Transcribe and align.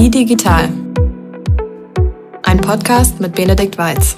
Wie 0.00 0.08
digital? 0.08 0.70
Ein 2.44 2.58
Podcast 2.62 3.20
mit 3.20 3.34
Benedikt 3.34 3.76
Weiz. 3.76 4.16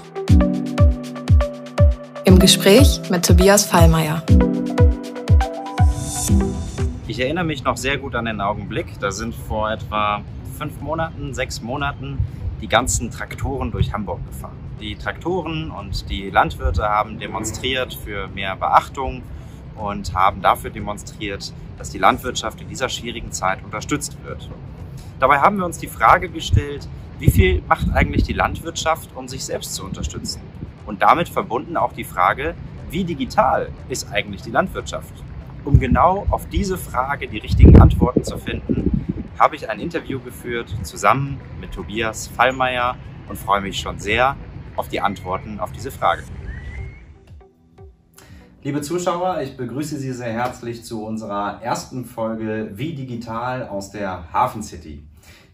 Im 2.25 2.39
Gespräch 2.39 3.01
mit 3.11 3.27
Tobias 3.27 3.67
Fallmeier. 3.67 4.23
Ich 7.09 7.19
erinnere 7.19 7.43
mich 7.43 7.65
noch 7.65 7.77
sehr 7.77 7.99
gut 7.99 8.15
an 8.15 8.27
den 8.27 8.41
Augenblick. 8.41 9.01
Da 9.01 9.11
sind 9.11 9.35
vor 9.35 9.73
etwa 9.73 10.23
fünf 10.57 10.81
Monaten, 10.81 11.35
sechs 11.35 11.61
Monaten 11.61 12.17
die 12.61 12.69
ganzen 12.69 13.11
Traktoren 13.11 13.73
durch 13.73 13.93
Hamburg 13.93 14.25
gefahren. 14.25 14.57
Die 14.81 14.95
Traktoren 14.95 15.73
und 15.73 16.09
die 16.09 16.31
Landwirte 16.31 16.85
haben 16.85 17.19
demonstriert 17.19 17.93
für 17.93 18.29
mehr 18.29 18.55
Beachtung 18.55 19.23
und 19.75 20.15
haben 20.15 20.43
dafür 20.43 20.71
demonstriert, 20.71 21.53
dass 21.77 21.91
die 21.91 21.99
Landwirtschaft 21.99 22.61
in 22.61 22.69
dieser 22.69 22.89
schwierigen 22.89 23.33
Zeit 23.33 23.65
unterstützt 23.65 24.17
wird. 24.23 24.49
Dabei 25.23 25.39
haben 25.39 25.59
wir 25.59 25.65
uns 25.65 25.79
die 25.79 25.87
Frage 25.87 26.29
gestellt, 26.29 26.89
wie 27.21 27.31
viel 27.31 27.63
macht 27.69 27.87
eigentlich 27.95 28.25
die 28.25 28.33
Landwirtschaft, 28.33 29.11
um 29.15 29.29
sich 29.29 29.45
selbst 29.45 29.73
zu 29.73 29.85
unterstützen? 29.85 30.43
Und 30.85 31.01
damit 31.01 31.29
verbunden 31.29 31.77
auch 31.77 31.93
die 31.93 32.03
Frage, 32.03 32.57
wie 32.91 33.05
digital 33.05 33.69
ist 33.89 34.11
eigentlich 34.11 34.43
die 34.43 34.51
Landwirtschaft? 34.51 35.15
Um 35.65 35.79
genau 35.79 36.27
auf 36.31 36.49
diese 36.49 36.77
Frage 36.77 37.29
die 37.29 37.39
richtigen 37.39 37.81
Antworten 37.81 38.25
zu 38.25 38.37
finden, 38.37 39.23
habe 39.39 39.55
ich 39.55 39.71
ein 39.71 39.79
Interview 39.79 40.19
geführt 40.19 40.75
zusammen 40.83 41.41
mit 41.61 41.71
Tobias 41.71 42.27
Fallmeier 42.27 42.97
und 43.29 43.39
freue 43.39 43.61
mich 43.61 43.79
schon 43.79 44.01
sehr 44.01 44.35
auf 44.75 44.89
die 44.89 45.01
Antworten 45.01 45.61
auf 45.61 45.71
diese 45.71 45.93
Frage. 45.93 46.25
Liebe 48.65 48.81
Zuschauer, 48.81 49.41
ich 49.41 49.57
begrüße 49.57 49.99
Sie 49.99 50.13
sehr 50.13 50.33
herzlich 50.33 50.85
zu 50.85 51.07
unserer 51.07 51.63
ersten 51.63 52.07
Folge 52.07 52.73
Wie 52.75 52.97
Digital 52.97 53.69
aus 53.69 53.93
der 53.93 54.33
Hafen 54.33 54.65
City. 54.65 55.05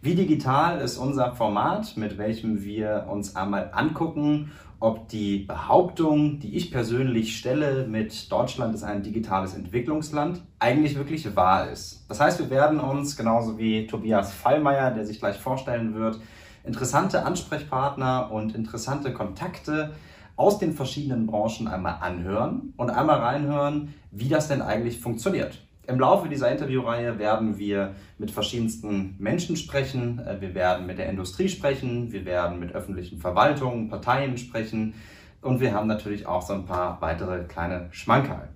Wie 0.00 0.14
Digital 0.14 0.80
ist 0.80 0.96
unser 0.96 1.32
Format, 1.32 1.96
mit 1.96 2.18
welchem 2.18 2.62
wir 2.62 3.08
uns 3.10 3.34
einmal 3.34 3.70
angucken, 3.72 4.52
ob 4.78 5.08
die 5.08 5.38
Behauptung, 5.38 6.38
die 6.38 6.56
ich 6.56 6.70
persönlich 6.70 7.36
stelle 7.36 7.84
mit 7.84 8.30
Deutschland 8.30 8.76
ist 8.76 8.84
ein 8.84 9.02
digitales 9.02 9.54
Entwicklungsland, 9.54 10.40
eigentlich 10.60 10.94
wirklich 10.94 11.34
wahr 11.34 11.68
ist. 11.68 12.04
Das 12.08 12.20
heißt, 12.20 12.38
wir 12.38 12.48
werden 12.48 12.78
uns, 12.78 13.16
genauso 13.16 13.58
wie 13.58 13.88
Tobias 13.88 14.32
Fallmeier, 14.32 14.92
der 14.92 15.04
sich 15.04 15.18
gleich 15.18 15.36
vorstellen 15.36 15.96
wird, 15.96 16.20
interessante 16.62 17.26
Ansprechpartner 17.26 18.30
und 18.30 18.54
interessante 18.54 19.12
Kontakte 19.12 19.94
aus 20.36 20.60
den 20.60 20.74
verschiedenen 20.74 21.26
Branchen 21.26 21.66
einmal 21.66 21.96
anhören 22.02 22.72
und 22.76 22.90
einmal 22.90 23.18
reinhören, 23.18 23.94
wie 24.12 24.28
das 24.28 24.46
denn 24.46 24.62
eigentlich 24.62 25.00
funktioniert. 25.00 25.58
Im 25.88 25.98
Laufe 25.98 26.28
dieser 26.28 26.50
Interviewreihe 26.52 27.18
werden 27.18 27.56
wir 27.56 27.94
mit 28.18 28.30
verschiedensten 28.30 29.16
Menschen 29.18 29.56
sprechen. 29.56 30.18
Äh, 30.18 30.38
wir 30.38 30.54
werden 30.54 30.86
mit 30.86 30.98
der 30.98 31.08
Industrie 31.08 31.48
sprechen. 31.48 32.12
Wir 32.12 32.26
werden 32.26 32.60
mit 32.60 32.74
öffentlichen 32.74 33.18
Verwaltungen, 33.18 33.88
Parteien 33.88 34.36
sprechen. 34.36 34.92
Und 35.40 35.60
wir 35.60 35.72
haben 35.72 35.86
natürlich 35.86 36.26
auch 36.26 36.42
so 36.42 36.52
ein 36.52 36.66
paar 36.66 37.00
weitere 37.00 37.44
kleine 37.44 37.88
Schmankerl. 37.90 38.50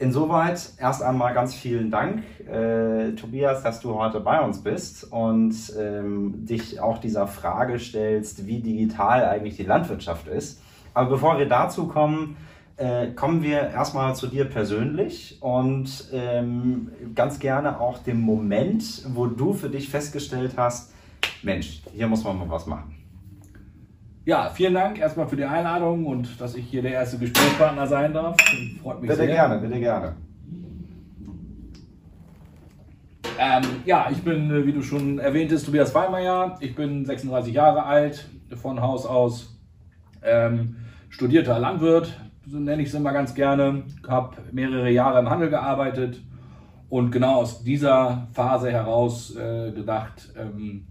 Insoweit 0.00 0.72
erst 0.78 1.04
einmal 1.04 1.34
ganz 1.34 1.54
vielen 1.54 1.92
Dank, 1.92 2.24
äh, 2.48 3.12
Tobias, 3.12 3.62
dass 3.62 3.80
du 3.80 3.94
heute 3.94 4.18
bei 4.18 4.40
uns 4.40 4.62
bist 4.64 5.04
und 5.04 5.54
ähm, 5.78 6.44
dich 6.46 6.80
auch 6.80 6.98
dieser 6.98 7.28
Frage 7.28 7.78
stellst, 7.78 8.46
wie 8.46 8.58
digital 8.58 9.24
eigentlich 9.24 9.56
die 9.56 9.62
Landwirtschaft 9.62 10.26
ist. 10.26 10.60
Aber 10.94 11.10
bevor 11.10 11.38
wir 11.38 11.46
dazu 11.46 11.86
kommen, 11.86 12.36
äh, 12.76 13.08
kommen 13.12 13.42
wir 13.42 13.60
erstmal 13.60 14.14
zu 14.14 14.26
dir 14.26 14.44
persönlich 14.44 15.38
und 15.40 16.08
ähm, 16.12 16.90
ganz 17.14 17.38
gerne 17.38 17.80
auch 17.80 17.98
dem 17.98 18.20
Moment, 18.20 19.04
wo 19.08 19.26
du 19.26 19.54
für 19.54 19.70
dich 19.70 19.88
festgestellt 19.88 20.54
hast, 20.56 20.92
Mensch, 21.42 21.82
hier 21.92 22.06
muss 22.06 22.22
man 22.24 22.38
mal 22.38 22.50
was 22.50 22.66
machen. 22.66 22.94
Ja, 24.26 24.50
vielen 24.50 24.74
Dank 24.74 24.98
erstmal 24.98 25.28
für 25.28 25.36
die 25.36 25.44
Einladung 25.44 26.04
und 26.04 26.40
dass 26.40 26.56
ich 26.56 26.66
hier 26.66 26.82
der 26.82 26.92
erste 26.92 27.16
Gesprächspartner 27.18 27.86
sein 27.86 28.12
darf. 28.12 28.36
Freut 28.82 29.00
mich 29.00 29.08
bitte 29.08 29.16
sehr. 29.16 29.26
Bitte 29.26 29.32
gerne, 29.32 29.58
bitte 29.60 29.80
gerne. 29.80 30.16
Ähm, 33.38 33.62
ja, 33.84 34.08
ich 34.10 34.22
bin, 34.22 34.50
äh, 34.50 34.66
wie 34.66 34.72
du 34.72 34.82
schon 34.82 35.18
erwähntest, 35.18 35.66
Tobias 35.66 35.94
Weimeier. 35.94 36.56
Ich 36.60 36.74
bin 36.74 37.04
36 37.04 37.54
Jahre 37.54 37.84
alt, 37.84 38.28
von 38.60 38.80
Haus 38.80 39.06
aus. 39.06 39.58
Ähm, 40.22 40.76
studierter 41.08 41.58
Landwirt, 41.58 42.18
so 42.46 42.58
nenne 42.58 42.82
ich 42.82 42.88
es 42.88 42.94
immer 42.94 43.12
ganz 43.12 43.34
gerne, 43.34 43.82
habe 44.08 44.36
mehrere 44.52 44.90
Jahre 44.90 45.18
im 45.18 45.28
Handel 45.28 45.50
gearbeitet 45.50 46.20
und 46.88 47.10
genau 47.10 47.36
aus 47.36 47.64
dieser 47.64 48.28
Phase 48.32 48.70
heraus 48.70 49.34
äh, 49.36 49.72
gedacht, 49.72 50.32
ähm, 50.36 50.86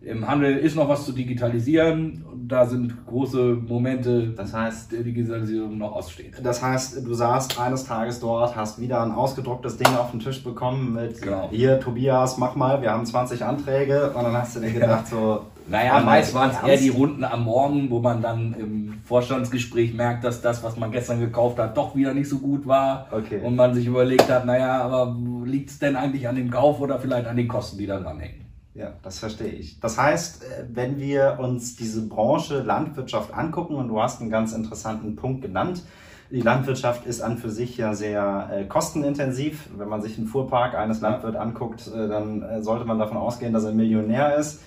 im 0.00 0.26
Handel 0.28 0.58
ist 0.58 0.76
noch 0.76 0.88
was 0.88 1.06
zu 1.06 1.12
digitalisieren. 1.12 2.24
Da 2.46 2.66
sind 2.66 3.06
große 3.06 3.54
Momente, 3.54 4.28
das 4.36 4.52
heißt, 4.52 4.92
der 4.92 5.02
Digitalisierung 5.02 5.78
noch 5.78 5.92
aussteht. 5.92 6.34
Das 6.42 6.62
heißt, 6.62 7.06
du 7.06 7.14
saßt 7.14 7.58
eines 7.58 7.84
Tages 7.84 8.20
dort, 8.20 8.54
hast 8.54 8.78
wieder 8.78 9.02
ein 9.02 9.12
ausgedrucktes 9.12 9.78
Ding 9.78 9.88
auf 9.96 10.10
den 10.10 10.20
Tisch 10.20 10.44
bekommen 10.44 10.92
mit 10.92 11.22
genau. 11.22 11.48
hier, 11.50 11.80
Tobias, 11.80 12.36
mach 12.36 12.54
mal, 12.54 12.82
wir 12.82 12.90
haben 12.90 13.06
20 13.06 13.42
Anträge. 13.44 14.10
Und 14.10 14.24
dann 14.24 14.34
hast 14.34 14.56
du 14.56 14.60
dir 14.60 14.72
gedacht, 14.72 15.06
so, 15.06 15.46
naja, 15.66 16.00
meist 16.00 16.34
waren 16.34 16.50
es 16.50 16.62
eher 16.62 16.76
die 16.76 16.90
Runden 16.90 17.24
am 17.24 17.44
Morgen, 17.44 17.90
wo 17.90 18.00
man 18.00 18.20
dann 18.20 18.54
im 18.54 19.00
Vorstandsgespräch 19.04 19.94
merkt, 19.94 20.24
dass 20.24 20.42
das, 20.42 20.62
was 20.62 20.76
man 20.76 20.92
gestern 20.92 21.20
gekauft 21.20 21.58
hat, 21.58 21.76
doch 21.76 21.96
wieder 21.96 22.12
nicht 22.12 22.28
so 22.28 22.38
gut 22.38 22.66
war. 22.66 23.08
Okay. 23.10 23.40
Und 23.42 23.56
man 23.56 23.74
sich 23.74 23.86
überlegt 23.86 24.28
hat, 24.30 24.44
naja, 24.44 24.82
aber 24.82 25.16
liegt 25.44 25.70
es 25.70 25.78
denn 25.78 25.96
eigentlich 25.96 26.28
an 26.28 26.36
dem 26.36 26.50
Kauf 26.50 26.80
oder 26.80 26.98
vielleicht 26.98 27.26
an 27.26 27.36
den 27.36 27.48
Kosten, 27.48 27.78
die 27.78 27.86
da 27.86 27.98
dranhängen? 27.98 28.44
Ja, 28.74 28.92
das 29.02 29.20
verstehe 29.20 29.52
ich. 29.52 29.78
Das 29.80 29.98
heißt, 29.98 30.42
äh, 30.42 30.64
wenn 30.72 30.98
wir 30.98 31.38
uns 31.40 31.76
diese 31.76 32.08
Branche 32.08 32.60
Landwirtschaft 32.60 33.32
angucken, 33.32 33.76
und 33.76 33.88
du 33.88 34.02
hast 34.02 34.20
einen 34.20 34.30
ganz 34.30 34.52
interessanten 34.52 35.16
Punkt 35.16 35.42
genannt, 35.42 35.82
die 36.30 36.40
Landwirtschaft 36.40 37.06
ist 37.06 37.20
an 37.20 37.38
für 37.38 37.50
sich 37.50 37.76
ja 37.76 37.94
sehr 37.94 38.50
äh, 38.52 38.64
kostenintensiv. 38.64 39.68
Wenn 39.76 39.88
man 39.88 40.02
sich 40.02 40.18
einen 40.18 40.26
Fuhrpark 40.26 40.74
eines 40.74 41.00
Landwirts 41.00 41.36
anguckt, 41.36 41.86
äh, 41.86 42.08
dann 42.08 42.42
äh, 42.42 42.62
sollte 42.62 42.84
man 42.84 42.98
davon 42.98 43.16
ausgehen, 43.16 43.52
dass 43.52 43.64
er 43.64 43.72
Millionär 43.72 44.36
ist. 44.36 44.60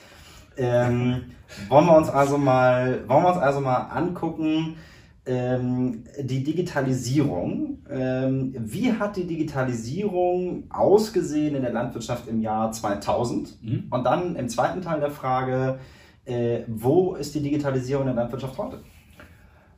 Ähm, 0.58 1.24
wollen 1.70 1.86
wir 1.86 1.98
uns 1.98 2.10
also 2.10 2.38
mal, 2.38 3.08
wollen 3.08 3.24
wir 3.24 3.30
uns 3.30 3.38
also 3.38 3.62
mal 3.62 3.78
angucken, 3.78 4.76
ähm, 5.28 6.06
die 6.20 6.44
Digitalisierung. 6.44 7.80
Ähm, 7.90 8.56
wie 8.58 8.94
hat 8.94 9.18
die 9.18 9.28
Digitalisierung 9.28 10.64
ausgesehen 10.70 11.56
in 11.56 11.62
der 11.62 11.74
Landwirtschaft 11.74 12.28
im 12.28 12.42
Jahr 12.42 12.72
2000? 12.72 13.62
Mhm. 13.62 13.88
Und 13.90 14.04
dann 14.06 14.36
im 14.36 14.48
zweiten 14.50 14.82
Teil 14.82 15.00
der 15.00 15.12
Frage, 15.12 15.80
äh, 16.26 16.62
wo 16.68 17.16
ist 17.16 17.36
die 17.36 17.42
Digitalisierung 17.42 18.08
in 18.08 18.16
der 18.16 18.24
Landwirtschaft 18.24 18.58
heute? 18.58 18.80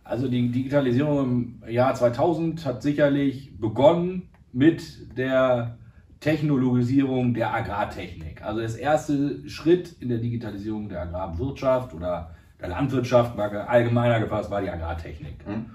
Also 0.03 0.27
die 0.27 0.49
Digitalisierung 0.49 1.59
im 1.63 1.63
Jahr 1.69 1.93
2000 1.93 2.65
hat 2.65 2.81
sicherlich 2.81 3.57
begonnen 3.59 4.29
mit 4.51 5.17
der 5.17 5.77
Technologisierung 6.19 7.33
der 7.33 7.53
Agrartechnik. 7.53 8.43
Also 8.43 8.61
das 8.61 8.75
erste 8.75 9.47
Schritt 9.49 9.95
in 10.01 10.09
der 10.09 10.17
Digitalisierung 10.17 10.89
der 10.89 11.03
Agrarwirtschaft 11.03 11.93
oder 11.93 12.31
der 12.59 12.69
Landwirtschaft, 12.69 13.37
mal 13.37 13.49
allgemeiner 13.55 14.19
gefasst, 14.19 14.51
war 14.51 14.61
die 14.61 14.69
Agrartechnik. 14.69 15.47
Mhm. 15.47 15.65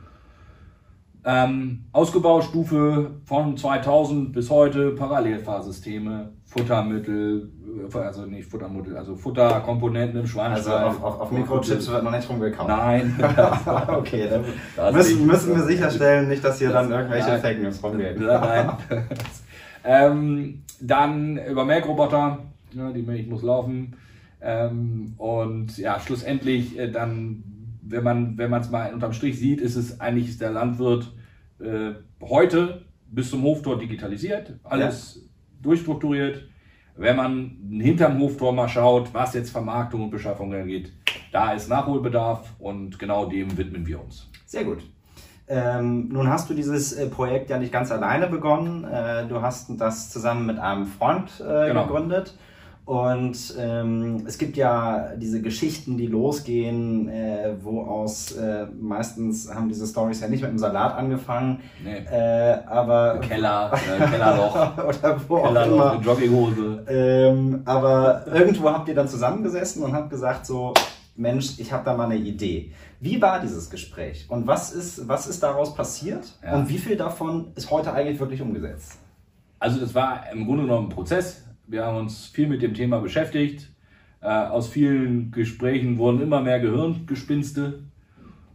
Ähm, 1.27 1.84
Ausgebaustufe 1.93 3.12
von 3.25 3.56
2000 3.56 4.34
bis 4.34 4.50
heute 4.50 4.91
Parallelfahrsysteme, 4.91 6.33
Futtermittel, 6.44 7.50
äh, 7.91 7.99
also 7.99 8.27
nicht 8.27 8.47
Futtermittel, 8.47 8.94
also 8.94 9.16
Futterkomponenten 9.16 10.21
im 10.21 10.27
Schweinestall. 10.27 10.84
Also 10.84 10.99
auf, 10.99 11.03
auf, 11.03 11.21
auf 11.22 11.31
Mikrochips 11.33 11.91
wird 11.91 12.04
noch 12.04 12.10
nicht 12.10 12.28
rumgekauft. 12.28 12.69
Nein. 12.69 13.19
okay, 13.88 14.28
dann 14.77 14.94
müssen, 14.94 15.27
müssen 15.27 15.56
wir 15.56 15.62
sicherstellen, 15.62 16.28
nicht, 16.28 16.44
dass 16.44 16.59
hier 16.59 16.71
das, 16.71 16.87
dann 16.87 16.93
irgendwelche 16.93 17.38
Fake 17.38 17.62
News 17.62 17.83
rumgehen. 17.83 18.22
Nein. 18.22 18.72
Ähm, 19.84 20.63
dann 20.81 21.39
über 21.47 21.65
Melkroboter, 21.65 22.45
ja, 22.72 22.92
die 22.92 23.03
Milch 23.03 23.27
muss 23.27 23.42
laufen. 23.42 23.97
Ähm, 24.41 25.15
und 25.19 25.77
ja, 25.78 26.01
schlussendlich 26.01 26.78
äh, 26.78 26.91
dann, 26.91 27.42
wenn 27.83 28.03
man 28.03 28.39
wenn 28.39 28.53
es 28.53 28.71
mal 28.71 28.92
unterm 28.92 29.13
Strich 29.13 29.39
sieht, 29.39 29.60
ist 29.60 29.77
es 29.77 30.01
eigentlich 30.01 30.28
ist 30.31 30.41
der 30.41 30.51
Landwirt 30.51 31.13
äh, 31.60 31.92
heute 32.21 32.84
bis 33.07 33.31
zum 33.31 33.42
Hoftor 33.42 33.78
digitalisiert, 33.78 34.59
alles 34.65 35.16
ja. 35.16 35.22
durchstrukturiert. 35.63 36.48
Wenn 36.97 37.16
man 37.16 37.57
hinterm 37.81 38.21
Hoftor 38.21 38.53
mal 38.53 38.69
schaut, 38.69 39.13
was 39.13 39.34
jetzt 39.34 39.51
Vermarktung 39.51 40.04
und 40.04 40.10
Beschaffung 40.10 40.54
angeht, 40.54 40.92
da 41.33 41.53
ist 41.53 41.69
Nachholbedarf 41.69 42.54
und 42.59 42.98
genau 42.98 43.27
dem 43.27 43.57
widmen 43.57 43.86
wir 43.86 44.01
uns. 44.01 44.31
Sehr 44.47 44.65
gut. 44.65 44.84
Ähm, 45.47 46.09
nun 46.09 46.29
hast 46.29 46.49
du 46.49 46.55
dieses 46.55 46.93
äh, 46.95 47.07
Projekt 47.07 47.51
ja 47.51 47.59
nicht 47.59 47.73
ganz 47.73 47.91
alleine 47.93 48.29
begonnen. 48.29 48.85
Äh, 48.85 49.27
du 49.27 49.43
hast 49.43 49.71
das 49.79 50.11
zusammen 50.11 50.47
mit 50.47 50.59
einem 50.59 50.87
Freund 50.87 51.31
äh, 51.41 51.69
genau. 51.69 51.85
gegründet. 51.87 52.35
Und 52.87 53.55
ähm, 53.59 54.25
es 54.27 54.37
gibt 54.37 54.59
ja 54.59 55.13
diese 55.17 55.41
Geschichten, 55.41 55.97
die 55.97 56.07
losgehen, 56.07 57.09
äh, 57.09 57.55
wo 57.63 57.81
aus 57.83 58.33
äh, 58.33 58.67
meistens 58.79 59.53
haben 59.53 59.69
diese 59.69 59.87
Stories 59.87 60.21
ja 60.21 60.29
nicht 60.29 60.43
mit 60.43 60.51
dem 60.51 60.59
Salat 60.59 60.95
angefangen, 60.95 61.61
Nee. 61.83 62.05
äh, 62.11 62.59
aber 62.67 63.21
Keller, 63.21 63.73
äh, 63.73 64.07
Kellerloch, 64.07 64.77
oder 64.87 65.19
wo 65.27 65.37
auch 65.37 65.47
Kellerloch, 65.47 65.75
immer. 65.75 65.93
eine 65.93 66.03
Jogginghose. 66.03 66.85
Ähm, 66.87 67.63
aber 67.65 68.27
irgendwo 68.27 68.71
habt 68.71 68.87
ihr 68.89 68.95
dann 68.95 69.09
zusammengesessen 69.09 69.83
und 69.83 69.95
habt 69.95 70.11
gesagt 70.11 70.45
so, 70.45 70.75
Mensch, 71.17 71.59
ich 71.59 71.73
habe 71.73 71.85
da 71.87 71.97
mal 71.97 72.05
eine 72.05 72.17
Idee. 72.17 72.73
Wie 73.04 73.21
war 73.21 73.39
dieses 73.41 73.68
Gespräch 73.68 74.24
und 74.30 74.47
was 74.47 74.72
ist, 74.72 75.06
was 75.06 75.27
ist 75.27 75.42
daraus 75.42 75.74
passiert 75.74 76.39
Ja. 76.42 76.56
und 76.56 76.71
wie 76.71 76.78
viel 76.78 76.97
davon 76.97 77.48
ist 77.54 77.71
heute 77.71 77.92
eigentlich 77.92 78.18
wirklich 78.18 78.41
umgesetzt? 78.41 78.98
Also 79.59 79.78
das 79.78 79.95
war 79.95 80.30
im 80.33 80.47
Grunde 80.47 80.62
genommen 80.62 80.86
ein 80.86 80.89
Prozess. 80.89 81.45
Wir 81.66 81.84
haben 81.84 81.98
uns 81.98 82.27
viel 82.28 82.48
mit 82.48 82.62
dem 82.62 82.72
Thema 82.72 83.01
beschäftigt. 83.01 83.71
Äh, 84.22 84.28
aus 84.28 84.68
vielen 84.68 85.30
Gesprächen 85.33 85.98
wurden 85.98 86.22
immer 86.22 86.41
mehr 86.41 86.60
Gehirngespinste. 86.60 87.80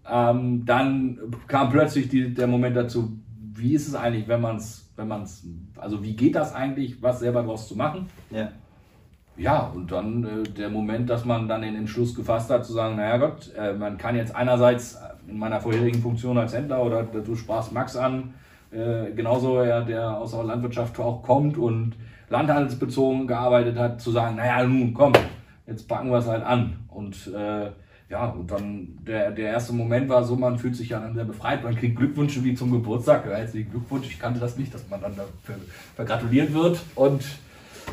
Ähm, 0.10 0.66
dann 0.66 1.20
kam 1.48 1.70
plötzlich 1.70 2.10
die, 2.10 2.34
der 2.34 2.48
Moment 2.48 2.76
dazu, 2.76 3.20
wie 3.54 3.76
ist 3.76 3.88
es 3.88 3.94
eigentlich, 3.94 4.28
wenn 4.28 4.42
man 4.42 4.56
es, 4.56 4.92
wenn 4.96 5.08
man 5.08 5.24
es, 5.24 5.46
also 5.78 6.02
wie 6.04 6.16
geht 6.16 6.34
das 6.34 6.56
eigentlich, 6.56 7.02
was 7.04 7.20
selber 7.20 7.42
daraus 7.44 7.68
zu 7.68 7.76
machen? 7.76 8.08
Ja. 8.32 8.52
Ja, 9.40 9.72
und 9.74 9.90
dann 9.90 10.24
äh, 10.26 10.50
der 10.50 10.70
Moment, 10.70 11.10
dass 11.10 11.24
man 11.24 11.48
dann 11.48 11.62
den 11.62 11.76
Entschluss 11.76 12.14
gefasst 12.14 12.50
hat, 12.50 12.66
zu 12.66 12.74
sagen, 12.74 12.98
naja 12.98 13.18
Gott, 13.18 13.54
äh, 13.58 13.72
man 13.72 13.98
kann 13.98 14.18
jetzt 14.18 14.36
einerseits 14.36 15.00
in 15.30 15.40
meiner 15.40 15.62
vorherigen 15.62 16.02
Funktion 16.02 16.38
als 16.38 16.54
Händler 16.54 16.84
oder 16.84 17.04
du 17.04 17.36
sprachst 17.36 17.72
Max 17.72 17.96
an, 17.96 18.34
äh, 18.72 19.12
genauso 19.16 19.64
ja, 19.64 19.80
der 19.80 20.18
aus 20.18 20.32
der 20.32 20.44
Landwirtschaft 20.44 21.00
auch 21.00 21.24
kommt 21.24 21.58
und 21.58 21.94
landhandelsbezogen 22.30 23.28
gearbeitet 23.28 23.78
hat, 23.78 24.02
zu 24.02 24.12
sagen, 24.12 24.36
naja, 24.36 24.68
nun 24.68 24.94
komm, 24.94 25.14
jetzt 25.66 25.88
packen 25.88 26.10
wir 26.10 26.18
es 26.18 26.28
halt 26.28 26.44
an. 26.44 26.78
Und 26.90 27.32
äh, 27.34 27.70
ja, 28.10 28.26
und 28.28 28.52
dann 28.52 28.98
der, 29.08 29.32
der 29.32 29.52
erste 29.52 29.72
Moment 29.72 30.10
war 30.10 30.26
so, 30.26 30.36
man 30.36 30.58
fühlt 30.58 30.76
sich 30.76 30.90
ja 30.90 31.00
dann 31.00 31.14
sehr 31.14 31.24
befreit, 31.24 31.64
man 31.64 31.76
kriegt 31.76 31.96
Glückwünsche 31.96 32.44
wie 32.44 32.56
zum 32.56 32.72
Geburtstag. 32.72 33.26
Herzlichen 33.26 33.72
Glückwunsch, 33.72 34.08
ich 34.08 34.20
kannte 34.20 34.42
das 34.42 34.58
nicht, 34.58 34.74
dass 34.74 34.90
man 34.90 35.00
dann 35.02 35.16
dafür 35.16 35.56
vergratuliert 35.96 36.54
wird. 36.54 36.82
Und 36.96 37.24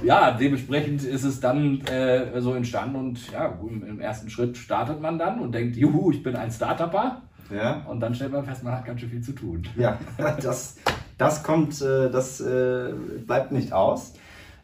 ja, 0.04 0.32
dementsprechend 0.32 1.02
ist 1.02 1.24
es 1.24 1.40
dann 1.40 1.80
äh, 1.86 2.40
so 2.40 2.54
entstanden 2.54 2.96
und 2.96 3.32
ja, 3.32 3.58
im, 3.62 4.00
ersten 4.00 4.30
Schritt 4.30 4.56
startet 4.56 5.00
man 5.00 5.18
dann 5.18 5.40
und 5.40 5.54
denkt, 5.54 5.76
juhu, 5.76 6.10
ich 6.10 6.22
bin 6.22 6.36
ein 6.36 6.50
Startupper. 6.50 7.22
Ja. 7.54 7.84
Und 7.88 8.00
dann 8.00 8.14
stellt 8.14 8.32
man 8.32 8.44
fest, 8.44 8.64
man 8.64 8.72
hat 8.72 8.84
ganz 8.84 9.00
schön 9.00 9.10
viel 9.10 9.22
zu 9.22 9.32
tun. 9.32 9.62
Ja, 9.76 9.98
das, 10.42 10.76
das 11.16 11.42
kommt, 11.42 11.80
äh, 11.80 12.10
das 12.10 12.40
äh, 12.40 12.92
bleibt 13.26 13.52
nicht 13.52 13.72
aus. 13.72 14.14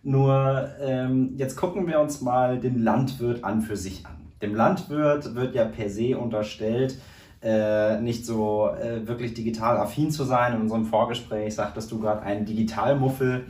Nur 0.02 0.69
ähm, 0.81 1.34
jetzt 1.37 1.56
gucken 1.56 1.87
wir 1.87 2.00
uns 2.00 2.20
mal 2.20 2.58
den 2.58 2.82
Landwirt 2.82 3.44
an 3.44 3.62
für 3.62 3.76
sich 3.76 4.05
an. 4.05 4.17
Dem 4.43 4.55
Landwirt 4.55 5.37
wird 5.37 5.55
ja 5.55 5.64
per 5.64 5.88
se 5.88 6.19
unterstellt, 6.19 6.99
äh, 7.40 8.00
nicht 8.00 8.26
so 8.26 8.70
äh, 8.70 9.06
wirklich 9.06 9.34
digital 9.34 9.76
affin 9.76 10.11
zu 10.11 10.25
sein. 10.25 10.55
In 10.55 10.62
unserem 10.62 10.87
Vorgespräch 10.87 11.55
sagtest 11.55 11.90
du 11.93 12.00
gerade 12.00 12.23
ein 12.23 12.44
Digitalmuffel. 12.44 13.44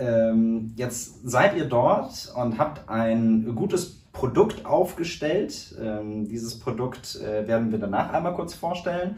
Ähm, 0.00 0.72
jetzt 0.76 1.28
seid 1.28 1.56
ihr 1.56 1.66
dort 1.66 2.32
und 2.34 2.58
habt 2.58 2.88
ein 2.88 3.54
gutes 3.54 4.00
Produkt 4.12 4.64
aufgestellt. 4.64 5.74
Ähm, 5.80 6.26
dieses 6.26 6.58
Produkt 6.58 7.16
äh, 7.16 7.46
werden 7.46 7.70
wir 7.70 7.78
danach 7.78 8.12
einmal 8.12 8.34
kurz 8.34 8.54
vorstellen. 8.54 9.16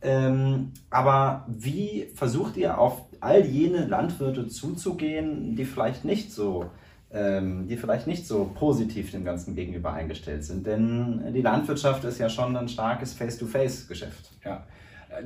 Ähm, 0.00 0.72
aber 0.90 1.46
wie 1.48 2.08
versucht 2.14 2.56
ihr 2.56 2.78
auf 2.78 3.02
all 3.20 3.44
jene 3.44 3.86
Landwirte 3.86 4.48
zuzugehen, 4.48 5.54
die 5.54 5.64
vielleicht 5.64 6.04
nicht 6.04 6.32
so, 6.32 6.66
ähm, 7.12 7.68
die 7.68 7.76
vielleicht 7.76 8.06
nicht 8.06 8.26
so 8.26 8.50
positiv 8.54 9.10
dem 9.10 9.24
Ganzen 9.24 9.54
gegenüber 9.54 9.92
eingestellt 9.92 10.44
sind? 10.44 10.66
Denn 10.66 11.32
die 11.34 11.42
Landwirtschaft 11.42 12.04
ist 12.04 12.18
ja 12.18 12.28
schon 12.28 12.56
ein 12.56 12.68
starkes 12.68 13.12
Face-to-Face-Geschäft. 13.12 14.30
Ja. 14.44 14.64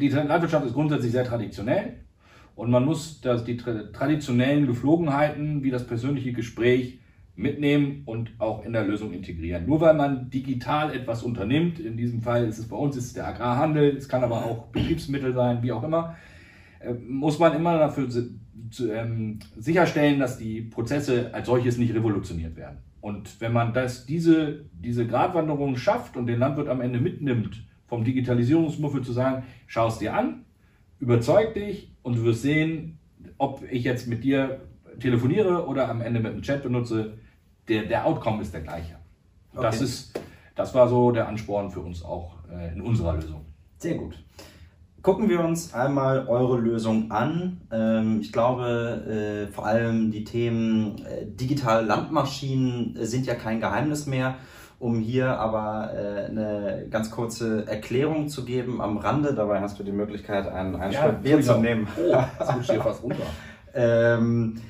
Die 0.01 0.11
Tra- 0.11 0.25
Landwirtschaft 0.25 0.67
ist 0.67 0.75
grundsätzlich 0.75 1.13
sehr 1.13 1.25
traditionell 1.25 1.95
und 2.57 2.71
man 2.71 2.85
muss 2.85 3.21
das, 3.21 3.45
die 3.45 3.57
tra 3.57 3.85
traditionellen 3.93 4.67
Geflogenheiten 4.67 5.63
wie 5.63 5.71
das 5.71 5.87
persönliche 5.87 6.33
Gespräch 6.33 6.99
mitnehmen 7.37 8.03
und 8.07 8.33
auch 8.39 8.65
in 8.65 8.73
der 8.73 8.87
Lösung 8.87 9.13
integrieren. 9.13 9.67
Nur 9.67 9.83
weil 9.83 9.95
man 9.95 10.31
digital 10.31 10.93
etwas 10.95 11.23
unternimmt, 11.23 11.79
in 11.79 11.99
diesem 11.99 12.23
Fall 12.23 12.49
ist 12.49 12.59
es 12.59 12.67
bei 12.67 12.77
uns 12.77 12.97
ist 12.97 13.05
es 13.05 13.13
der 13.13 13.29
Agrarhandel, 13.29 13.95
es 13.95 14.09
kann 14.09 14.25
aber 14.25 14.47
auch 14.47 14.69
Betriebsmittel 14.69 15.35
sein, 15.35 15.63
wie 15.63 15.71
auch 15.71 15.83
immer, 15.83 16.17
äh, 16.81 16.95
muss 16.95 17.39
man 17.39 17.55
immer 17.55 17.79
dafür 17.79 18.09
ähm, 18.91 19.39
sicherstellen, 19.59 20.19
dass 20.19 20.39
die 20.39 20.63
Prozesse 20.63 21.35
als 21.35 21.47
solches 21.47 21.77
nicht 21.77 21.95
revolutioniert 21.95 22.57
werden. 22.57 22.79
Und 23.03 23.39
wenn 23.39 23.53
man 23.53 23.75
das, 23.75 24.07
diese, 24.07 24.65
diese 24.73 25.07
Gratwanderung 25.07 25.77
schafft 25.77 26.17
und 26.17 26.27
den 26.27 26.39
Landwirt 26.39 26.69
am 26.69 26.81
Ende 26.81 27.01
mitnimmt, 27.01 27.67
vom 27.87 28.03
Digitalisierungsmuffel 28.03 29.03
zu 29.03 29.13
sagen, 29.13 29.45
schau 29.67 29.89
es 29.89 29.99
dir 29.99 30.15
an, 30.15 30.47
überzeug 30.99 31.53
dich 31.53 31.96
und 32.07 32.15
du 32.19 32.23
wirst 32.23 32.43
sehen, 32.43 33.01
ob 33.37 33.65
ich 33.69 33.83
jetzt 33.83 34.07
mit 34.07 34.23
dir 34.23 34.61
telefoniere 35.01 35.67
oder 35.67 35.89
am 35.89 36.01
Ende 36.01 36.21
mit 36.21 36.31
einem 36.33 36.41
Chat 36.43 36.63
benutze, 36.63 37.15
der, 37.67 37.83
der 37.87 38.07
Outcome 38.07 38.43
ist 38.43 38.55
der 38.55 38.61
gleiche. 38.61 38.95
Und 39.53 39.65
Das, 39.65 39.75
Okay. 39.75 39.85
ist, 39.85 40.21
das 40.55 40.73
war 40.73 40.89
so 40.89 41.11
der 41.11 41.27
Ansporn 41.27 41.69
für 41.69 41.81
uns 41.81 42.05
auch 42.05 42.37
äh, 42.49 42.73
in 42.73 42.81
unserer 42.81 43.15
Lösung. 43.15 43.45
Sehr 43.79 43.97
gut. 43.97 44.23
Gucken 45.03 45.29
wir 45.29 45.41
uns 45.41 45.75
einmal 45.75 46.29
eure 46.29 46.61
Lösung 46.61 47.11
an. 47.11 47.61
Ähm, 47.73 48.21
ich 48.21 48.31
glaube, 48.33 49.49
äh, 49.49 49.53
vor 49.53 49.67
allem 49.67 50.13
die 50.13 50.23
Themen 50.23 51.05
äh, 51.05 51.27
digitale 51.27 51.85
Landmaschinen 51.85 52.95
äh, 52.95 53.05
sind 53.05 53.27
ja 53.27 53.35
kein 53.35 53.59
Geheimnis 53.59 54.07
mehr. 54.07 54.37
Um 54.79 55.01
hier 55.01 55.39
aber 55.39 55.93
äh, 55.95 56.27
eine 56.27 56.87
ganz 56.91 57.11
kurze 57.11 57.67
Erklärung 57.67 58.29
zu 58.29 58.45
geben 58.45 58.83
am 58.83 58.99
Rande, 58.99 59.35
dabei 59.35 59.61
hast 59.61 59.79
du 59.79 59.83
die 59.85 59.93
Möglichkeit, 59.93 60.47
einen, 60.47 60.77
einen 60.77 60.93
Schritt 60.93 61.23
Bier 61.23 61.41
zu 61.41 61.59
nehmen. 61.59 61.89
Oh, 61.99 62.23
das 62.39 62.71
hier 62.71 62.83
fast 62.83 63.03
runter. 63.03 63.17
Ähm, 63.79 64.63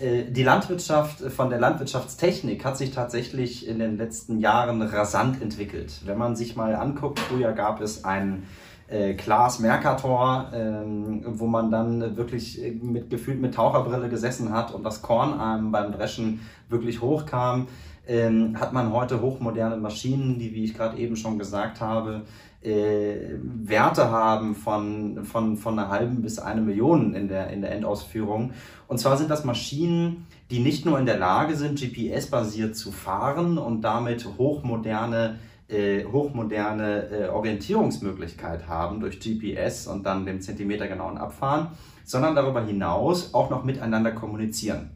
äh, 0.00 0.24
die 0.30 0.42
Landwirtschaft 0.42 1.20
von 1.20 1.48
der 1.48 1.60
Landwirtschaftstechnik 1.60 2.64
hat 2.64 2.76
sich 2.76 2.90
tatsächlich 2.90 3.68
in 3.68 3.78
den 3.78 3.96
letzten 3.96 4.40
Jahren 4.40 4.82
rasant 4.82 5.40
entwickelt. 5.40 6.00
Wenn 6.04 6.18
man 6.18 6.34
sich 6.34 6.56
mal 6.56 6.74
anguckt, 6.74 7.20
früher 7.20 7.52
gab 7.52 7.80
es 7.80 8.04
ein 8.04 8.42
äh, 8.88 9.14
Klaas 9.14 9.58
Mercator, 9.60 10.50
ähm, 10.52 11.22
wo 11.26 11.46
man 11.46 11.70
dann 11.70 12.16
wirklich 12.16 12.62
äh, 12.62 12.70
mit 12.70 13.10
gefühlt 13.10 13.40
mit 13.40 13.54
Taucherbrille 13.54 14.08
gesessen 14.08 14.52
hat 14.52 14.72
und 14.72 14.82
das 14.82 15.02
Korn 15.02 15.38
einem 15.38 15.70
beim 15.70 15.92
Dreschen 15.92 16.40
wirklich 16.68 17.00
hochkam, 17.00 17.68
ähm, 18.06 18.58
hat 18.58 18.72
man 18.72 18.92
heute 18.92 19.20
hochmoderne 19.20 19.76
Maschinen, 19.76 20.38
die, 20.38 20.54
wie 20.54 20.64
ich 20.64 20.74
gerade 20.74 20.96
eben 20.96 21.16
schon 21.16 21.38
gesagt 21.38 21.80
habe, 21.80 22.22
äh, 22.62 23.36
Werte 23.42 24.10
haben 24.10 24.54
von, 24.54 25.24
von, 25.24 25.56
von 25.56 25.78
einer 25.78 25.90
halben 25.90 26.22
bis 26.22 26.38
eine 26.38 26.60
Million 26.60 27.14
in 27.14 27.28
der, 27.28 27.50
in 27.50 27.60
der 27.60 27.72
Endausführung. 27.72 28.52
Und 28.88 28.98
zwar 28.98 29.16
sind 29.16 29.30
das 29.30 29.44
Maschinen, 29.44 30.26
die 30.50 30.60
nicht 30.60 30.86
nur 30.86 30.98
in 30.98 31.06
der 31.06 31.18
Lage 31.18 31.54
sind, 31.54 31.78
GPS-basiert 31.78 32.74
zu 32.74 32.90
fahren 32.90 33.58
und 33.58 33.82
damit 33.82 34.26
hochmoderne, 34.38 35.38
äh, 35.68 36.04
hochmoderne 36.04 37.10
äh, 37.10 37.28
Orientierungsmöglichkeit 37.28 38.66
haben 38.68 39.00
durch 39.00 39.20
GPS 39.20 39.86
und 39.86 40.04
dann 40.04 40.26
dem 40.26 40.40
zentimetergenauen 40.40 41.18
Abfahren, 41.18 41.68
sondern 42.04 42.34
darüber 42.34 42.64
hinaus 42.64 43.34
auch 43.34 43.50
noch 43.50 43.64
miteinander 43.64 44.12
kommunizieren. 44.12 44.90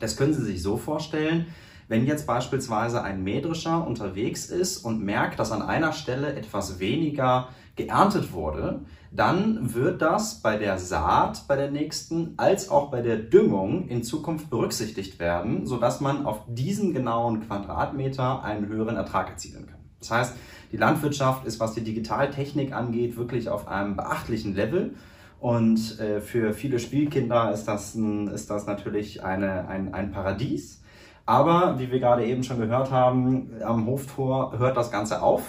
Das 0.00 0.16
können 0.16 0.32
Sie 0.32 0.44
sich 0.44 0.62
so 0.62 0.76
vorstellen, 0.76 1.46
wenn 1.88 2.06
jetzt 2.06 2.26
beispielsweise 2.26 3.02
ein 3.02 3.22
Mähdrescher 3.22 3.86
unterwegs 3.86 4.46
ist 4.46 4.84
und 4.84 5.02
merkt, 5.02 5.38
dass 5.38 5.52
an 5.52 5.62
einer 5.62 5.92
Stelle 5.92 6.34
etwas 6.34 6.78
weniger 6.78 7.48
geerntet 7.76 8.32
wurde, 8.32 8.80
dann 9.10 9.74
wird 9.74 10.02
das 10.02 10.42
bei 10.42 10.58
der 10.58 10.78
Saat, 10.78 11.48
bei 11.48 11.56
der 11.56 11.70
nächsten, 11.70 12.34
als 12.36 12.68
auch 12.68 12.90
bei 12.90 13.00
der 13.00 13.16
Düngung 13.16 13.88
in 13.88 14.02
Zukunft 14.02 14.50
berücksichtigt 14.50 15.18
werden, 15.18 15.66
sodass 15.66 16.00
man 16.00 16.26
auf 16.26 16.42
diesen 16.46 16.92
genauen 16.92 17.40
Quadratmeter 17.40 18.44
einen 18.44 18.68
höheren 18.68 18.96
Ertrag 18.96 19.30
erzielen 19.30 19.66
kann. 19.66 19.77
Das 20.00 20.10
heißt, 20.10 20.36
die 20.72 20.76
Landwirtschaft 20.76 21.46
ist, 21.46 21.60
was 21.60 21.74
die 21.74 21.82
Digitaltechnik 21.82 22.72
angeht, 22.72 23.16
wirklich 23.16 23.48
auf 23.48 23.68
einem 23.68 23.96
beachtlichen 23.96 24.54
Level. 24.54 24.94
Und 25.40 25.98
äh, 26.00 26.20
für 26.20 26.52
viele 26.52 26.78
Spielkinder 26.78 27.52
ist 27.52 27.64
das, 27.64 27.94
ein, 27.94 28.28
ist 28.28 28.50
das 28.50 28.66
natürlich 28.66 29.24
eine, 29.24 29.68
ein, 29.68 29.94
ein 29.94 30.10
Paradies. 30.10 30.82
Aber 31.26 31.78
wie 31.78 31.90
wir 31.90 32.00
gerade 32.00 32.24
eben 32.24 32.42
schon 32.42 32.58
gehört 32.58 32.90
haben, 32.90 33.50
am 33.62 33.86
Hoftor 33.86 34.58
hört 34.58 34.76
das 34.76 34.90
Ganze 34.90 35.22
auf. 35.22 35.42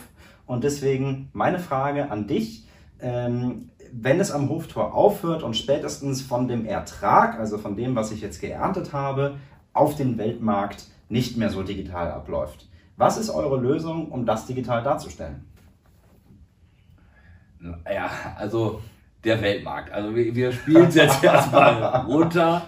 Und 0.45 0.63
deswegen 0.63 1.29
meine 1.33 1.59
Frage 1.59 2.11
an 2.11 2.27
dich, 2.27 2.67
ähm, 2.99 3.69
wenn 3.91 4.19
es 4.19 4.31
am 4.31 4.49
Hoftor 4.49 4.93
aufhört 4.93 5.43
und 5.43 5.55
spätestens 5.55 6.21
von 6.21 6.47
dem 6.47 6.65
Ertrag, 6.65 7.39
also 7.39 7.57
von 7.57 7.75
dem, 7.75 7.95
was 7.95 8.11
ich 8.11 8.21
jetzt 8.21 8.41
geerntet 8.41 8.93
habe, 8.93 9.37
auf 9.73 9.95
den 9.95 10.17
Weltmarkt 10.17 10.85
nicht 11.07 11.37
mehr 11.37 11.49
so 11.49 11.63
digital 11.63 12.11
abläuft. 12.11 12.67
Was 12.99 13.17
ist 13.17 13.29
eure 13.29 13.57
Lösung, 13.57 14.11
um 14.11 14.25
das 14.25 14.45
digital 14.45 14.83
darzustellen? 14.83 15.45
Ja, 17.89 18.09
also 18.37 18.81
der 19.23 19.41
Weltmarkt. 19.41 19.89
Also 19.93 20.13
wir, 20.13 20.35
wir 20.35 20.51
spielen 20.51 20.87
es 20.87 20.95
jetzt 20.95 21.23
erstmal 21.23 21.81
runter. 22.07 22.63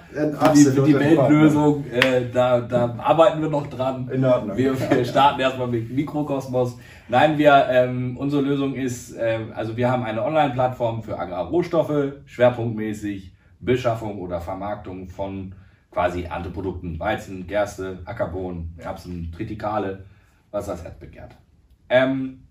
Die, 0.55 0.63
die 0.63 0.97
Weltlösung, 0.97 1.83
äh, 1.91 2.29
da, 2.33 2.61
da 2.61 2.95
arbeiten 2.97 3.41
wir 3.41 3.49
noch 3.49 3.67
dran. 3.67 4.09
In 4.09 4.23
Ordnung. 4.23 4.55
Wir, 4.55 4.73
wir 4.89 5.03
starten 5.13 5.41
erstmal 5.41 5.67
mit 5.67 5.91
Mikrokosmos. 5.91 6.77
Nein, 7.09 7.37
wir, 7.37 7.67
ähm, 7.69 8.15
unsere 8.15 8.41
Lösung 8.41 8.73
ist, 8.73 9.13
äh, 9.17 9.37
also 9.53 9.75
wir 9.75 9.91
haben 9.91 10.05
eine 10.05 10.23
Online-Plattform 10.23 11.03
für 11.03 11.19
Agrarrohstoffe, 11.19 12.13
schwerpunktmäßig 12.25 13.33
Beschaffung 13.59 14.17
oder 14.17 14.39
Vermarktung 14.39 15.09
von 15.09 15.55
quasi 15.91 16.23
Ernteprodukten, 16.23 16.97
Weizen, 17.01 17.47
Gerste, 17.47 17.99
Ackerbohnen, 18.05 18.73
Erbsen, 18.77 19.29
Tritikale, 19.35 20.05
was 20.51 20.67
das 20.67 20.83
Herz 20.83 20.99
begehrt. 20.99 21.35
Ähm, 21.89 22.43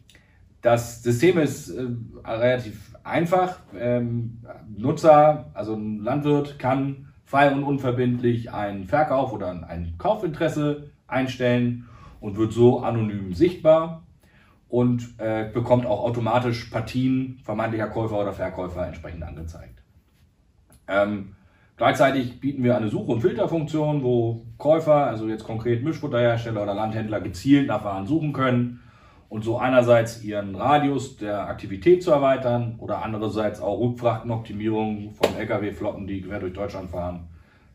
das 0.62 1.02
System 1.02 1.38
ist 1.38 1.71
äh, 1.71 1.87
relativ 2.25 2.95
einfach. 3.04 3.61
Ähm, 3.75 4.42
Nutzer, 4.76 5.50
also 5.54 5.75
ein 5.75 6.00
Landwirt, 6.00 6.59
kann 6.59 7.09
frei 7.25 7.52
und 7.52 7.62
unverbindlich 7.62 8.52
einen 8.52 8.87
Verkauf 8.87 9.33
oder 9.33 9.50
ein 9.69 9.95
Kaufinteresse 9.99 10.90
einstellen 11.07 11.88
und 12.21 12.37
wird 12.37 12.52
so 12.52 12.80
anonym 12.80 13.33
sichtbar 13.33 14.02
und 14.69 15.14
äh, 15.19 15.49
bekommt 15.52 15.87
auch 15.87 16.04
automatisch 16.04 16.66
Partien 16.66 17.38
vermeintlicher 17.42 17.88
Käufer 17.88 18.21
oder 18.21 18.33
Verkäufer 18.33 18.87
entsprechend 18.87 19.23
angezeigt. 19.23 19.83
Ähm, 20.87 21.37
gleichzeitig 21.81 22.41
bieten 22.41 22.63
wir 22.63 22.77
eine 22.77 22.91
Such- 22.91 23.09
und 23.09 23.23
Filterfunktion, 23.23 24.03
wo 24.03 24.43
Käufer, 24.59 25.07
also 25.07 25.27
jetzt 25.27 25.45
konkret 25.45 25.83
Mischfutterhersteller 25.83 26.63
oder 26.63 26.75
Landhändler, 26.75 27.23
gezielt 27.23 27.69
nach 27.69 27.83
Waren 27.83 28.07
suchen 28.07 28.35
können 28.35 28.81
und 29.31 29.45
so 29.45 29.57
einerseits 29.57 30.23
ihren 30.23 30.55
Radius 30.55 31.17
der 31.17 31.49
Aktivität 31.49 32.03
zu 32.03 32.11
erweitern 32.11 32.75
oder 32.81 33.03
andererseits 33.03 33.63
auch 33.63 33.81
Rückfrachtenoptimierung 33.81 35.15
von 35.15 35.35
Lkw-Flotten, 35.35 36.07
die 36.07 36.21
quer 36.21 36.39
durch 36.41 36.53
Deutschland 36.53 36.91
fahren, 36.91 37.29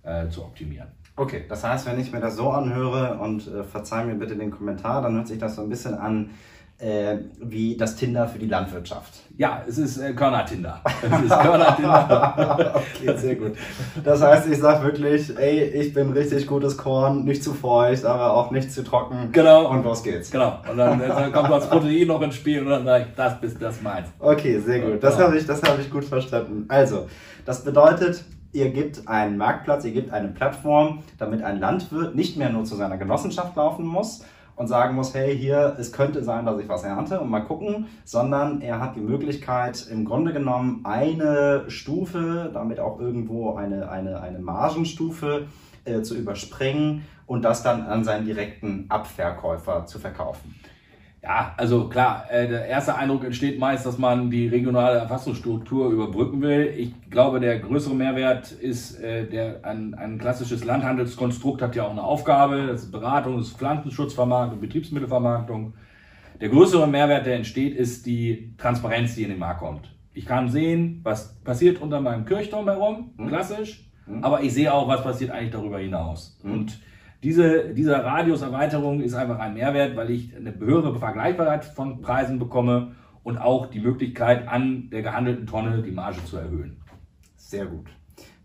äh, 0.04 0.30
zu 0.30 0.44
optimieren. 0.44 0.90
Okay, 1.16 1.46
das 1.50 1.64
heißt, 1.64 1.88
wenn 1.88 2.00
ich 2.00 2.12
mir 2.12 2.20
das 2.20 2.36
so 2.36 2.52
anhöre 2.52 3.18
und 3.18 3.48
äh, 3.48 3.64
verzeih 3.64 4.06
mir 4.06 4.14
bitte 4.14 4.36
den 4.36 4.52
Kommentar, 4.52 5.02
dann 5.02 5.16
hört 5.16 5.28
sich 5.28 5.40
das 5.40 5.56
so 5.56 5.64
ein 5.64 5.70
bisschen 5.70 5.96
an 5.96 6.30
äh, 6.78 7.18
wie 7.40 7.78
das 7.78 7.96
Tinder 7.96 8.28
für 8.28 8.38
die 8.38 8.48
Landwirtschaft. 8.48 9.14
Ja, 9.38 9.64
es 9.68 9.78
ist 9.78 9.98
äh, 9.98 10.14
Körner-Tinder. 10.14 10.82
Es 11.02 11.22
ist 11.22 11.40
Körner-Tinder. 11.40 12.74
okay, 12.98 13.18
sehr 13.18 13.36
gut. 13.36 13.54
Das 14.04 14.22
heißt, 14.22 14.48
ich 14.50 14.58
sag 14.60 14.84
wirklich, 14.84 15.38
ey, 15.38 15.64
ich 15.64 15.94
bin 15.94 16.12
richtig 16.12 16.46
gutes 16.48 16.78
Korn, 16.78 17.24
nicht 17.24 17.44
zu 17.44 17.54
feucht, 17.54 18.04
aber 18.04 18.34
auch 18.34 18.52
nicht 18.52 18.72
zu 18.72 18.84
trocken. 18.84 19.30
Genau. 19.32 19.70
Und 19.70 19.84
los 19.84 20.04
geht's. 20.04 20.32
genau. 20.32 20.60
Und 20.70 20.78
dann, 20.78 21.00
dann 21.00 21.32
kommt 21.32 21.50
das 21.50 21.70
Protein 21.70 22.08
noch 22.08 22.22
ins 22.22 22.36
Spiel 22.36 22.62
und 22.64 22.70
dann 22.70 22.84
sage 22.86 23.06
ich, 23.10 23.16
das 23.16 23.40
bist 23.40 23.62
das 23.62 23.82
meins. 23.82 24.10
Okay, 24.20 24.60
sehr 24.60 24.80
gut. 24.82 25.02
Das 25.02 25.18
Ja. 25.18 25.26
habe 25.26 25.38
ich, 25.38 25.46
das 25.46 25.62
habe 25.64 25.82
ich 25.82 25.90
gut 25.90 26.04
verstanden. 26.04 26.66
Also, 26.68 27.08
das 27.46 27.64
bedeutet, 27.64 28.24
ihr 28.52 28.70
gebt 28.72 29.08
einen 29.08 29.38
Marktplatz, 29.38 29.86
ihr 29.86 29.92
gebt 29.92 30.12
eine 30.12 30.30
Plattform, 30.30 31.04
damit 31.18 31.42
ein 31.42 31.60
Landwirt 31.60 32.16
nicht 32.16 32.36
mehr 32.38 32.50
nur 32.50 32.66
zu 32.66 32.76
seiner 32.76 32.98
Genossenschaft 32.98 33.56
laufen 33.56 33.86
muss 33.86 34.24
und 34.56 34.68
sagen 34.68 34.96
muss, 34.96 35.14
hey, 35.14 35.38
hier, 35.38 35.76
es 35.80 35.92
könnte 35.92 36.24
sein, 36.24 36.46
dass 36.46 36.60
ich 36.60 36.70
was 36.70 36.84
ernte 36.84 37.20
und 37.20 37.30
mal 37.30 37.42
gucken, 37.42 37.88
sondern 38.04 38.62
er 38.62 38.80
hat 38.80 38.96
die 38.96 39.02
Möglichkeit, 39.02 39.88
im 39.90 40.06
Grunde 40.06 40.34
genommen 40.34 40.82
eine 40.84 41.66
Stufe, 41.68 42.50
damit 42.54 42.80
auch 42.80 43.00
irgendwo 43.00 43.56
eine, 43.56 43.90
eine, 43.90 44.22
eine 44.22 44.40
Margenstufe 44.40 45.48
äh, 45.84 46.02
zu 46.02 46.16
überspringen 46.16 47.06
und 47.28 47.44
das 47.44 47.64
dann 47.64 47.82
an 47.82 48.04
seinen 48.04 48.26
direkten 48.26 48.86
Abverkäufer 48.90 49.86
zu 49.86 50.00
verkaufen. 50.00 50.56
Ja, 51.28 51.56
also 51.58 51.90
klar, 51.90 52.26
äh, 52.30 52.48
der 52.48 52.68
erste 52.68 52.96
Eindruck 52.96 53.24
entsteht 53.24 53.58
meist, 53.58 53.84
dass 53.84 53.98
man 53.98 54.30
die 54.30 54.48
regionale 54.48 55.00
Erfassungsstruktur 55.00 55.90
überbrücken 55.90 56.40
will. 56.44 56.72
Ich 56.78 56.94
glaube, 57.10 57.40
der 57.40 57.58
größere 57.58 57.96
Mehrwert 57.96 58.52
ist, 58.52 59.00
äh, 59.02 59.26
der, 59.28 59.66
ein, 59.66 59.96
ein 59.96 60.20
klassisches 60.20 60.64
Landhandelskonstrukt 60.64 61.64
hat 61.64 61.76
ja 61.76 61.84
auch 61.88 61.90
eine 61.92 62.04
Aufgabe, 62.04 62.68
das 62.68 62.84
ist 62.84 62.92
Beratung, 62.92 63.38
das 63.40 63.48
ist 63.48 63.58
Pflanzenschutzvermarktung, 63.58 64.60
Betriebsmittelvermarktung. 64.62 65.74
Der 66.42 66.50
größere 66.50 66.88
Mehrwert, 66.88 67.26
der 67.26 67.38
entsteht, 67.38 67.76
ist 67.76 68.06
die 68.06 68.54
Transparenz, 68.60 69.16
die 69.16 69.24
in 69.24 69.30
den 69.30 69.40
Markt 69.40 69.62
kommt. 69.62 69.96
Ich 70.14 70.28
kann 70.28 70.48
sehen, 70.50 71.00
was 71.02 71.42
passiert 71.44 71.82
unter 71.82 72.02
meinem 72.02 72.26
Kirchturm 72.26 72.68
herum, 72.70 73.16
Mhm. 73.18 73.28
klassisch, 73.30 73.90
Mhm. 74.06 74.24
aber 74.24 74.44
ich 74.44 74.54
sehe 74.54 74.72
auch, 74.72 74.88
was 74.88 75.02
passiert 75.02 75.32
eigentlich 75.32 75.52
darüber 75.52 75.80
hinaus. 75.80 76.38
Mhm. 76.44 76.52
Und 76.52 76.80
diese, 77.26 77.74
diese 77.74 78.04
Radiuserweiterung 78.04 79.02
ist 79.02 79.16
einfach 79.16 79.40
ein 79.40 79.56
Mehrwert, 79.56 79.96
weil 79.96 80.12
ich 80.12 80.36
eine 80.36 80.54
höhere 80.60 80.96
Vergleichbarkeit 81.00 81.66
von 81.66 82.00
Preisen 82.00 82.38
bekomme 82.38 82.92
und 83.24 83.40
auch 83.40 83.66
die 83.66 83.80
Möglichkeit, 83.80 84.48
an 84.48 84.92
der 84.92 85.02
gehandelten 85.02 85.48
Tonne 85.48 85.82
die 85.82 85.90
Marge 85.90 86.24
zu 86.26 86.38
erhöhen. 86.38 86.78
Sehr 87.36 87.66
gut. 87.66 87.88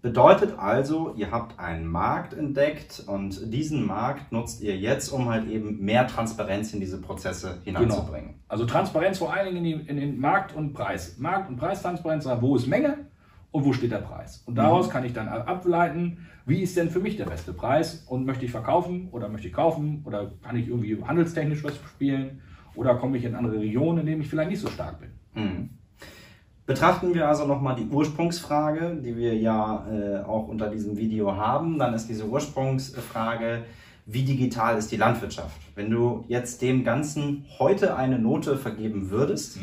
Bedeutet 0.00 0.58
also, 0.58 1.12
ihr 1.14 1.30
habt 1.30 1.58
einen 1.60 1.86
Markt 1.86 2.32
entdeckt 2.32 3.04
und 3.06 3.52
diesen 3.52 3.86
Markt 3.86 4.32
nutzt 4.32 4.62
ihr 4.62 4.74
jetzt, 4.78 5.10
um 5.10 5.28
halt 5.28 5.46
eben 5.50 5.84
mehr 5.84 6.06
Transparenz 6.06 6.72
in 6.72 6.80
diese 6.80 7.02
Prozesse 7.02 7.58
hineinzubringen. 7.64 8.36
Also 8.48 8.64
Transparenz 8.64 9.18
vor 9.18 9.30
allen 9.30 9.52
Dingen 9.52 9.58
in, 9.58 9.64
die, 9.64 9.88
in 9.90 9.96
den 9.98 10.18
Markt 10.18 10.56
und 10.56 10.72
Preis. 10.72 11.18
Markt- 11.18 11.50
und 11.50 11.58
Preistransparenz, 11.58 12.26
wo 12.40 12.56
ist 12.56 12.66
Menge 12.66 13.09
und 13.52 13.64
wo 13.64 13.72
steht 13.72 13.92
der 13.92 13.98
Preis. 13.98 14.42
Und 14.46 14.56
daraus 14.56 14.90
kann 14.90 15.04
ich 15.04 15.12
dann 15.12 15.28
ableiten, 15.28 16.26
wie 16.46 16.62
ist 16.62 16.76
denn 16.76 16.90
für 16.90 17.00
mich 17.00 17.16
der 17.16 17.26
beste 17.26 17.52
Preis 17.52 18.04
und 18.08 18.24
möchte 18.24 18.44
ich 18.44 18.50
verkaufen 18.50 19.08
oder 19.12 19.28
möchte 19.28 19.48
ich 19.48 19.52
kaufen 19.52 20.02
oder 20.04 20.32
kann 20.42 20.56
ich 20.56 20.68
irgendwie 20.68 21.02
handelstechnisch 21.02 21.64
was 21.64 21.76
spielen 21.76 22.40
oder 22.74 22.94
komme 22.94 23.18
ich 23.18 23.24
in 23.24 23.34
andere 23.34 23.60
Regionen, 23.60 24.00
in 24.00 24.06
denen 24.06 24.20
ich 24.22 24.28
vielleicht 24.28 24.50
nicht 24.50 24.60
so 24.60 24.68
stark 24.68 25.00
bin. 25.00 25.10
Mhm. 25.34 25.70
Betrachten 26.66 27.14
wir 27.14 27.26
also 27.26 27.46
nochmal 27.46 27.74
die 27.74 27.86
Ursprungsfrage, 27.86 29.00
die 29.04 29.16
wir 29.16 29.36
ja 29.36 29.88
äh, 29.90 30.22
auch 30.22 30.46
unter 30.46 30.70
diesem 30.70 30.96
Video 30.96 31.36
haben. 31.36 31.80
Dann 31.80 31.94
ist 31.94 32.08
diese 32.08 32.28
Ursprungsfrage, 32.28 33.64
wie 34.06 34.22
digital 34.22 34.78
ist 34.78 34.92
die 34.92 34.96
Landwirtschaft? 34.96 35.60
Wenn 35.74 35.90
du 35.90 36.24
jetzt 36.28 36.62
dem 36.62 36.84
Ganzen 36.84 37.44
heute 37.58 37.96
eine 37.96 38.18
Note 38.18 38.56
vergeben 38.56 39.10
würdest, 39.10 39.58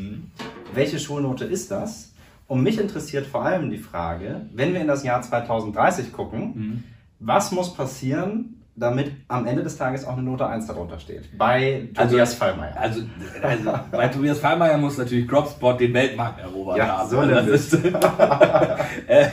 welche 0.73 0.99
Schulnote 0.99 1.45
ist 1.45 1.71
das? 1.71 2.13
Und 2.47 2.63
mich 2.63 2.79
interessiert 2.79 3.25
vor 3.27 3.43
allem 3.45 3.69
die 3.69 3.77
Frage, 3.77 4.47
wenn 4.53 4.73
wir 4.73 4.81
in 4.81 4.87
das 4.87 5.03
Jahr 5.03 5.21
2030 5.21 6.13
gucken, 6.13 6.83
was 7.19 7.51
muss 7.51 7.73
passieren, 7.73 8.53
damit 8.75 9.11
am 9.27 9.47
Ende 9.47 9.63
des 9.63 9.75
Tages 9.77 10.05
auch 10.05 10.13
eine 10.13 10.21
Note 10.23 10.45
1 10.47 10.67
darunter 10.67 10.99
steht? 10.99 11.35
Bei 11.37 11.89
Also- 11.95 12.11
Tobias 12.11 12.35
Fallmeier. 12.35 12.77
Also, 12.79 13.01
also 13.41 13.73
bei 13.91 14.07
Tobias 14.07 14.39
Fallmeier 14.39 14.77
muss 14.77 14.97
natürlich 14.97 15.27
Cropspot 15.27 15.79
den 15.79 15.93
Weltmarkt 15.93 16.39
erobert 16.39 16.77
Ja, 16.77 16.99
haben. 16.99 17.09
so 17.09 17.21
das, 17.25 17.47
ist, 17.47 17.73
äh, 19.07 19.27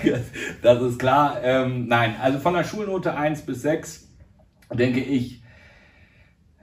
das 0.62 0.82
ist 0.82 0.98
klar. 0.98 1.36
Ähm, 1.42 1.86
nein, 1.86 2.14
also 2.20 2.38
von 2.38 2.54
der 2.54 2.64
Schulnote 2.64 3.14
1 3.14 3.42
bis 3.42 3.62
6 3.62 4.08
denke 4.72 5.00
ich, 5.00 5.42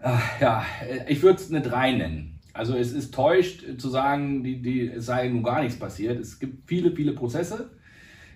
ach, 0.01 0.22
ja, 0.41 0.63
äh, 0.89 1.12
ich 1.12 1.22
würde 1.22 1.39
es 1.39 1.50
eine 1.50 1.62
3 1.62 1.91
nennen. 1.93 2.39
Also 2.53 2.75
es 2.75 2.91
ist 2.91 3.13
täuscht 3.13 3.79
zu 3.79 3.89
sagen, 3.89 4.43
die, 4.43 4.62
die, 4.62 4.88
es 4.88 5.05
sei 5.05 5.27
nun 5.29 5.43
gar 5.43 5.62
nichts 5.62 5.79
passiert. 5.79 6.20
Es 6.20 6.39
gibt 6.39 6.67
viele, 6.67 6.91
viele 6.91 7.13
Prozesse. 7.13 7.72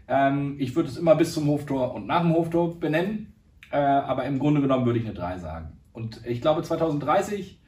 Ähm, 0.07 0.55
ich 0.59 0.75
würde 0.75 0.89
es 0.89 0.97
immer 0.97 1.15
bis 1.15 1.33
zum 1.33 1.47
Hoftor 1.47 1.93
und 1.93 2.07
nach 2.07 2.21
dem 2.21 2.33
Hoftor 2.33 2.79
benennen. 2.79 3.33
Äh, 3.71 3.77
aber 3.77 4.25
im 4.25 4.39
Grunde 4.39 4.61
genommen 4.61 4.85
würde 4.85 4.99
ich 4.99 5.05
eine 5.05 5.13
3 5.13 5.39
sagen. 5.39 5.77
Und 5.91 6.21
ich 6.25 6.41
glaube, 6.41 6.61
2030 6.61 7.59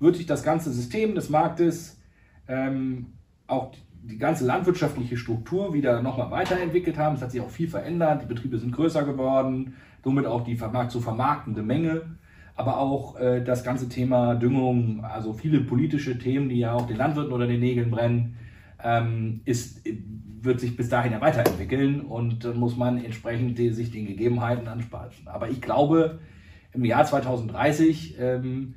wird 0.00 0.16
sich 0.16 0.26
das 0.26 0.42
ganze 0.42 0.70
System 0.70 1.14
des 1.14 1.30
Marktes, 1.30 2.00
ähm, 2.48 3.12
auch 3.46 3.72
die 4.02 4.18
ganze 4.18 4.44
landwirtschaftliche 4.44 5.16
Struktur 5.16 5.72
wieder 5.72 6.02
nochmal 6.02 6.30
weiterentwickelt 6.30 6.98
haben. 6.98 7.16
Es 7.16 7.22
hat 7.22 7.30
sich 7.30 7.40
auch 7.40 7.50
viel 7.50 7.68
verändert. 7.68 8.22
Die 8.22 8.26
Betriebe 8.26 8.58
sind 8.58 8.72
größer 8.72 9.04
geworden, 9.04 9.74
somit 10.02 10.26
auch 10.26 10.44
die 10.44 10.58
zu 10.88 11.00
vermarktende 11.00 11.62
Menge. 11.62 12.02
Aber 12.56 12.78
auch 12.78 13.18
äh, 13.18 13.42
das 13.42 13.64
ganze 13.64 13.88
Thema 13.88 14.34
Düngung, 14.34 15.04
also 15.04 15.32
viele 15.32 15.60
politische 15.60 16.18
Themen, 16.18 16.48
die 16.48 16.60
ja 16.60 16.72
auch 16.72 16.86
den 16.86 16.96
Landwirten 16.96 17.32
oder 17.32 17.46
den 17.46 17.60
Nägeln 17.60 17.90
brennen, 17.90 18.36
ähm, 18.82 19.40
ist, 19.44 19.82
wird 20.40 20.60
sich 20.60 20.76
bis 20.76 20.88
dahin 20.88 21.12
ja 21.12 21.20
weiterentwickeln 21.20 22.02
und 22.02 22.44
dann 22.44 22.58
muss 22.58 22.76
man 22.76 23.02
entsprechend 23.02 23.58
die, 23.58 23.70
sich 23.70 23.90
den 23.90 24.06
Gegebenheiten 24.06 24.68
anspassen. 24.68 25.26
Aber 25.26 25.48
ich 25.48 25.60
glaube, 25.60 26.20
im 26.72 26.84
Jahr 26.84 27.04
2030 27.04 28.16
ähm, 28.20 28.74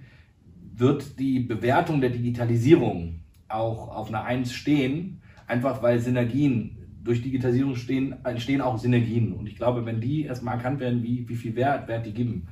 wird 0.76 1.20
die 1.20 1.40
Bewertung 1.40 2.02
der 2.02 2.12
Digitalisierung 2.12 3.20
auch 3.48 3.90
auf 3.90 4.10
einer 4.10 4.24
1 4.24 4.54
stehen, 4.54 5.22
einfach 5.46 5.82
weil 5.82 6.00
Synergien, 6.00 6.78
durch 7.04 7.22
Digitalisierung 7.22 7.76
stehen, 7.76 8.16
entstehen 8.26 8.62
auch 8.62 8.78
Synergien. 8.78 9.34
Und 9.34 9.48
ich 9.48 9.56
glaube, 9.56 9.86
wenn 9.86 10.02
die 10.02 10.24
erstmal 10.24 10.56
erkannt 10.56 10.80
werden, 10.80 11.04
wie, 11.04 11.28
wie 11.30 11.36
viel 11.36 11.56
Wert, 11.56 11.88
Wert 11.88 12.06
die 12.06 12.14
geben, 12.14 12.48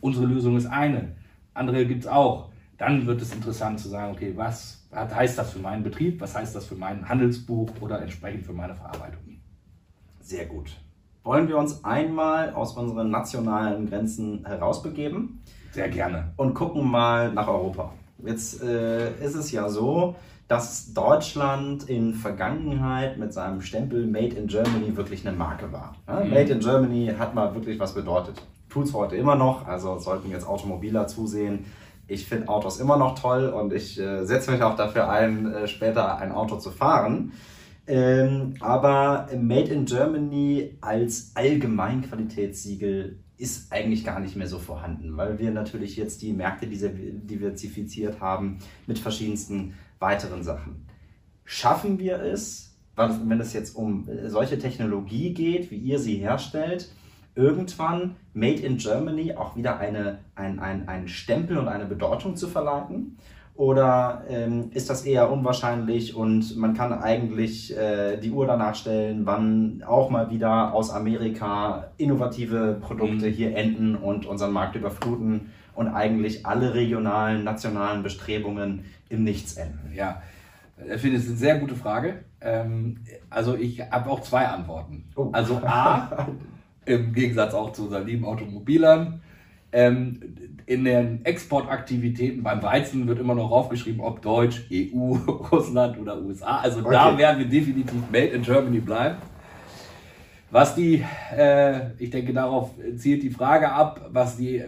unsere 0.00 0.26
Lösung 0.26 0.56
ist 0.56 0.66
eine, 0.66 1.12
andere 1.54 1.86
gibt 1.86 2.04
es 2.04 2.06
auch, 2.06 2.50
dann 2.78 3.06
wird 3.06 3.22
es 3.22 3.34
interessant 3.34 3.80
zu 3.80 3.88
sagen, 3.88 4.12
okay, 4.12 4.32
was 4.36 4.86
heißt 4.92 5.38
das 5.38 5.52
für 5.52 5.58
meinen 5.58 5.82
Betrieb, 5.82 6.20
was 6.20 6.34
heißt 6.34 6.54
das 6.54 6.66
für 6.66 6.74
mein 6.74 7.08
Handelsbuch 7.08 7.70
oder 7.80 8.00
entsprechend 8.00 8.44
für 8.44 8.52
meine 8.52 8.74
Verarbeitung. 8.74 9.38
Sehr 10.20 10.46
gut. 10.46 10.76
Wollen 11.22 11.48
wir 11.48 11.56
uns 11.56 11.84
einmal 11.84 12.52
aus 12.52 12.76
unseren 12.76 13.10
nationalen 13.10 13.88
Grenzen 13.88 14.44
herausbegeben 14.46 15.40
Sehr 15.72 15.88
gerne. 15.88 16.32
und 16.36 16.54
gucken 16.54 16.88
mal 16.88 17.32
nach 17.32 17.48
Europa. 17.48 17.92
Jetzt 18.24 18.62
äh, 18.62 19.12
ist 19.22 19.34
es 19.34 19.50
ja 19.50 19.68
so, 19.68 20.14
dass 20.48 20.94
Deutschland 20.94 21.88
in 21.88 22.14
Vergangenheit 22.14 23.18
mit 23.18 23.32
seinem 23.32 23.60
Stempel 23.60 24.06
Made 24.06 24.36
in 24.36 24.46
Germany 24.46 24.96
wirklich 24.96 25.26
eine 25.26 25.36
Marke 25.36 25.72
war. 25.72 25.96
Mhm. 26.06 26.30
Made 26.30 26.52
in 26.52 26.60
Germany 26.60 27.12
hat 27.18 27.34
mal 27.34 27.54
wirklich 27.54 27.78
was 27.78 27.94
bedeutet. 27.94 28.40
Tut 28.68 28.84
es 28.84 28.94
heute 28.94 29.16
immer 29.16 29.36
noch, 29.36 29.66
also 29.66 29.98
sollten 29.98 30.30
jetzt 30.30 30.46
Automobiler 30.46 31.06
zusehen. 31.06 31.66
Ich 32.08 32.26
finde 32.26 32.48
Autos 32.48 32.78
immer 32.78 32.96
noch 32.96 33.18
toll 33.18 33.48
und 33.48 33.72
ich 33.72 33.98
äh, 33.98 34.24
setze 34.24 34.50
mich 34.52 34.62
auch 34.62 34.76
dafür 34.76 35.08
ein, 35.08 35.52
äh, 35.52 35.66
später 35.66 36.18
ein 36.18 36.32
Auto 36.32 36.56
zu 36.56 36.70
fahren. 36.70 37.32
Ähm, 37.86 38.54
aber 38.60 39.28
Made 39.38 39.72
in 39.72 39.84
Germany 39.84 40.76
als 40.80 41.32
Allgemeinqualitätssiegel 41.34 43.20
ist 43.38 43.72
eigentlich 43.72 44.04
gar 44.04 44.18
nicht 44.20 44.36
mehr 44.36 44.46
so 44.46 44.58
vorhanden, 44.58 45.16
weil 45.16 45.38
wir 45.38 45.50
natürlich 45.50 45.96
jetzt 45.96 46.22
die 46.22 46.32
Märkte 46.32 46.66
diversifiziert 46.66 48.20
haben 48.20 48.58
mit 48.86 48.98
verschiedensten 48.98 49.74
weiteren 49.98 50.42
Sachen. 50.42 50.86
Schaffen 51.44 51.98
wir 51.98 52.20
es, 52.20 52.76
wenn 52.96 53.40
es 53.40 53.52
jetzt 53.52 53.76
um 53.76 54.08
solche 54.26 54.58
Technologie 54.58 55.34
geht, 55.34 55.70
wie 55.70 55.76
ihr 55.76 55.98
sie 55.98 56.16
herstellt, 56.16 56.90
irgendwann 57.36 58.16
Made 58.34 58.60
in 58.62 58.78
Germany 58.78 59.34
auch 59.36 59.54
wieder 59.54 59.78
eine, 59.78 60.18
ein, 60.34 60.58
ein, 60.58 60.88
einen 60.88 61.06
Stempel 61.06 61.58
und 61.58 61.68
eine 61.68 61.86
Bedeutung 61.86 62.34
zu 62.34 62.48
verleiten? 62.48 63.18
Oder 63.54 64.24
ähm, 64.28 64.70
ist 64.74 64.90
das 64.90 65.06
eher 65.06 65.30
unwahrscheinlich 65.30 66.14
und 66.14 66.58
man 66.58 66.74
kann 66.74 66.92
eigentlich 66.92 67.74
äh, 67.74 68.18
die 68.18 68.30
Uhr 68.30 68.46
danach 68.46 68.74
stellen, 68.74 69.24
wann 69.24 69.82
auch 69.86 70.10
mal 70.10 70.30
wieder 70.30 70.74
aus 70.74 70.90
Amerika 70.90 71.88
innovative 71.96 72.76
Produkte 72.82 73.28
mhm. 73.28 73.32
hier 73.32 73.56
enden 73.56 73.96
und 73.96 74.26
unseren 74.26 74.52
Markt 74.52 74.76
überfluten 74.76 75.52
und 75.74 75.88
eigentlich 75.88 76.44
alle 76.44 76.74
regionalen, 76.74 77.44
nationalen 77.44 78.02
Bestrebungen 78.02 78.84
im 79.08 79.24
Nichts 79.24 79.54
enden? 79.54 79.90
Ja, 79.94 80.20
ich 80.94 81.00
finde 81.00 81.16
es 81.16 81.26
eine 81.26 81.36
sehr 81.36 81.58
gute 81.58 81.76
Frage. 81.76 82.24
Ähm, 82.42 82.98
also 83.30 83.56
ich 83.56 83.80
habe 83.80 84.10
auch 84.10 84.20
zwei 84.20 84.46
Antworten. 84.46 85.08
Oh. 85.16 85.30
Also 85.32 85.62
A, 85.64 86.28
im 86.86 87.12
Gegensatz 87.12 87.52
auch 87.54 87.72
zu 87.72 87.84
unseren 87.84 88.06
lieben 88.06 88.24
Automobilern, 88.24 89.20
ähm, 89.72 90.20
in 90.64 90.84
den 90.84 91.24
Exportaktivitäten 91.24 92.42
beim 92.42 92.62
Weizen 92.62 93.06
wird 93.06 93.18
immer 93.18 93.34
noch 93.34 93.50
aufgeschrieben, 93.50 94.00
ob 94.00 94.22
Deutsch, 94.22 94.66
EU, 94.72 95.14
Russland 95.52 95.98
oder 95.98 96.20
USA. 96.20 96.58
Also 96.58 96.80
okay. 96.80 96.90
da 96.92 97.18
werden 97.18 97.38
wir 97.38 97.46
definitiv 97.46 98.00
Made 98.10 98.28
in 98.28 98.42
Germany 98.42 98.80
bleiben. 98.80 99.18
Was 100.50 100.74
die, 100.74 101.04
äh, 101.36 101.90
ich 101.98 102.10
denke, 102.10 102.32
darauf 102.32 102.70
zielt 102.96 103.22
die 103.22 103.30
Frage 103.30 103.70
ab, 103.70 104.08
was 104.12 104.36
die 104.36 104.62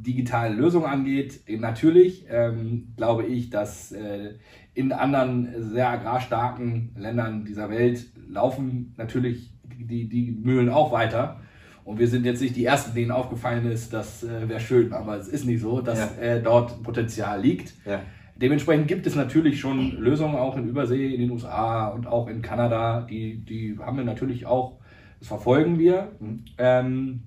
digitale 0.00 0.54
Lösung 0.54 0.86
angeht. 0.86 1.40
Natürlich 1.48 2.26
ähm, 2.30 2.94
glaube 2.96 3.26
ich, 3.26 3.50
dass 3.50 3.92
äh, 3.92 4.34
in 4.74 4.92
anderen 4.92 5.48
sehr 5.72 5.90
agrarstarken 5.90 6.94
Ländern 6.96 7.44
dieser 7.44 7.70
Welt 7.70 8.06
laufen 8.28 8.94
natürlich 8.96 9.52
die, 9.64 10.08
die 10.08 10.32
Mühlen 10.32 10.70
auch 10.70 10.92
weiter. 10.92 11.40
Und 11.84 11.98
wir 11.98 12.08
sind 12.08 12.24
jetzt 12.24 12.40
nicht 12.40 12.56
die 12.56 12.64
Ersten, 12.64 12.94
denen 12.94 13.10
aufgefallen 13.10 13.70
ist, 13.70 13.92
das 13.92 14.22
äh, 14.22 14.48
wäre 14.48 14.60
schön, 14.60 14.92
aber 14.92 15.16
es 15.16 15.28
ist 15.28 15.44
nicht 15.44 15.60
so, 15.60 15.80
dass 15.80 15.98
ja. 15.98 16.22
äh, 16.22 16.42
dort 16.42 16.82
Potenzial 16.82 17.40
liegt. 17.40 17.74
Ja. 17.86 18.00
Dementsprechend 18.36 18.88
gibt 18.88 19.06
es 19.06 19.16
natürlich 19.16 19.60
schon 19.60 19.98
Lösungen 19.98 20.36
auch 20.36 20.56
in 20.56 20.68
Übersee, 20.68 21.14
in 21.14 21.20
den 21.20 21.30
USA 21.30 21.88
und 21.88 22.06
auch 22.06 22.26
in 22.28 22.40
Kanada. 22.40 23.02
Die, 23.02 23.44
die 23.44 23.78
haben 23.78 23.98
wir 23.98 24.04
natürlich 24.04 24.46
auch, 24.46 24.78
das 25.18 25.28
verfolgen 25.28 25.78
wir. 25.78 26.12
Mhm. 26.20 26.44
Ähm, 26.56 27.22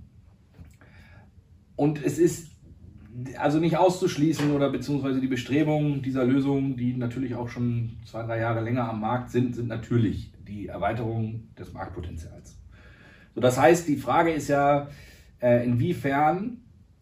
und 1.76 2.04
es 2.04 2.18
ist 2.18 2.52
also 3.38 3.60
nicht 3.60 3.78
auszuschließen 3.78 4.52
oder 4.52 4.70
beziehungsweise 4.72 5.22
die 5.22 5.28
Bestrebungen 5.28 6.02
dieser 6.02 6.24
Lösungen, 6.24 6.78
die 6.78 6.96
natürlich 6.96 7.36
auch 7.36 7.50
schon 7.50 7.98
zwei, 8.06 8.24
drei 8.24 8.40
Jahre 8.40 8.62
länger 8.62 8.90
am 8.90 9.02
Markt 9.02 9.30
sind, 9.30 9.56
sind 9.56 9.68
natürlich 9.68 10.34
die 10.48 10.68
Erweiterung 10.68 11.50
des 11.58 11.74
Marktpotenzials. 11.74 12.63
So, 13.36 13.42
das 13.42 13.58
heißt, 13.58 13.88
die 13.88 13.98
Frage 13.98 14.32
ist 14.32 14.48
ja, 14.48 14.88
äh, 15.42 15.66
inwiefern, 15.66 16.58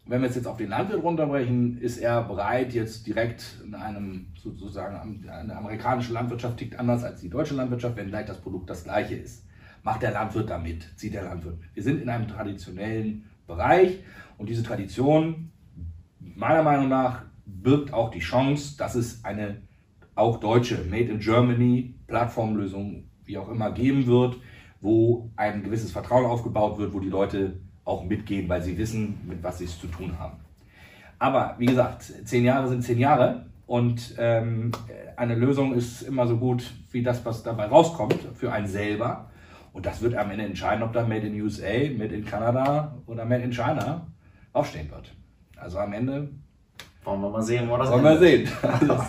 wenn 0.05 0.21
wir 0.21 0.29
es 0.29 0.35
jetzt 0.35 0.47
auf 0.47 0.57
den 0.57 0.69
Landwirt 0.69 1.03
runterbrechen, 1.03 1.77
ist 1.79 1.97
er 1.97 2.23
bereit, 2.23 2.73
jetzt 2.73 3.05
direkt 3.05 3.61
in 3.65 3.75
einem 3.75 4.27
sozusagen, 4.35 5.27
eine 5.29 5.55
amerikanische 5.55 6.13
Landwirtschaft 6.13 6.57
tickt 6.57 6.79
anders 6.79 7.03
als 7.03 7.21
die 7.21 7.29
deutsche 7.29 7.53
Landwirtschaft, 7.53 7.95
wenn 7.97 8.09
gleich 8.09 8.25
das 8.25 8.41
Produkt 8.41 8.69
das 8.69 8.83
gleiche 8.83 9.15
ist. 9.15 9.45
Macht 9.83 10.01
der 10.01 10.11
Landwirt 10.11 10.49
damit, 10.49 10.87
zieht 10.95 11.13
der 11.13 11.23
Landwirt. 11.23 11.59
Wir 11.73 11.83
sind 11.83 12.01
in 12.01 12.09
einem 12.09 12.27
traditionellen 12.27 13.25
Bereich 13.47 13.99
und 14.37 14.49
diese 14.49 14.63
Tradition, 14.63 15.51
meiner 16.19 16.63
Meinung 16.63 16.89
nach, 16.89 17.23
birgt 17.45 17.93
auch 17.93 18.11
die 18.11 18.19
Chance, 18.19 18.77
dass 18.77 18.95
es 18.95 19.23
eine 19.23 19.61
auch 20.15 20.39
deutsche 20.39 20.83
Made 20.89 21.11
in 21.11 21.19
Germany 21.19 21.95
Plattformlösung, 22.07 23.09
wie 23.25 23.37
auch 23.37 23.49
immer, 23.49 23.71
geben 23.71 24.07
wird, 24.07 24.37
wo 24.81 25.29
ein 25.35 25.63
gewisses 25.63 25.91
Vertrauen 25.91 26.25
aufgebaut 26.25 26.77
wird, 26.77 26.93
wo 26.93 26.99
die 26.99 27.09
Leute 27.09 27.59
auch 27.85 28.03
mitgehen, 28.03 28.49
weil 28.49 28.61
sie 28.61 28.77
wissen, 28.77 29.19
mit 29.27 29.41
was 29.43 29.59
sie 29.59 29.65
es 29.65 29.79
zu 29.79 29.87
tun 29.87 30.17
haben. 30.19 30.37
Aber 31.19 31.55
wie 31.59 31.67
gesagt, 31.67 32.01
zehn 32.25 32.43
Jahre 32.43 32.67
sind 32.67 32.83
zehn 32.83 32.97
Jahre 32.97 33.45
und 33.67 34.15
ähm, 34.17 34.71
eine 35.15 35.35
Lösung 35.35 35.73
ist 35.73 36.01
immer 36.01 36.25
so 36.27 36.37
gut 36.37 36.73
wie 36.91 37.03
das, 37.03 37.23
was 37.25 37.43
dabei 37.43 37.67
rauskommt 37.67 38.17
für 38.33 38.51
einen 38.51 38.67
selber. 38.67 39.29
Und 39.71 39.85
das 39.85 40.01
wird 40.01 40.15
am 40.15 40.31
Ende 40.31 40.45
entscheiden, 40.45 40.83
ob 40.83 40.91
da 40.91 41.05
Made 41.05 41.27
in 41.27 41.39
USA, 41.41 41.89
Made 41.97 42.13
in 42.13 42.25
Kanada 42.25 42.97
oder 43.05 43.23
Made 43.23 43.43
in 43.43 43.53
China 43.53 44.07
aufstehen 44.51 44.89
wird. 44.91 45.13
Also 45.55 45.77
am 45.77 45.93
Ende 45.93 46.29
wollen 47.03 47.21
wir 47.21 47.29
mal 47.29 47.41
sehen, 47.41 47.69
wo 47.69 47.77
das 47.77 47.89
Wollen 47.89 48.03
wir 48.03 48.17
sehen. 48.17 48.49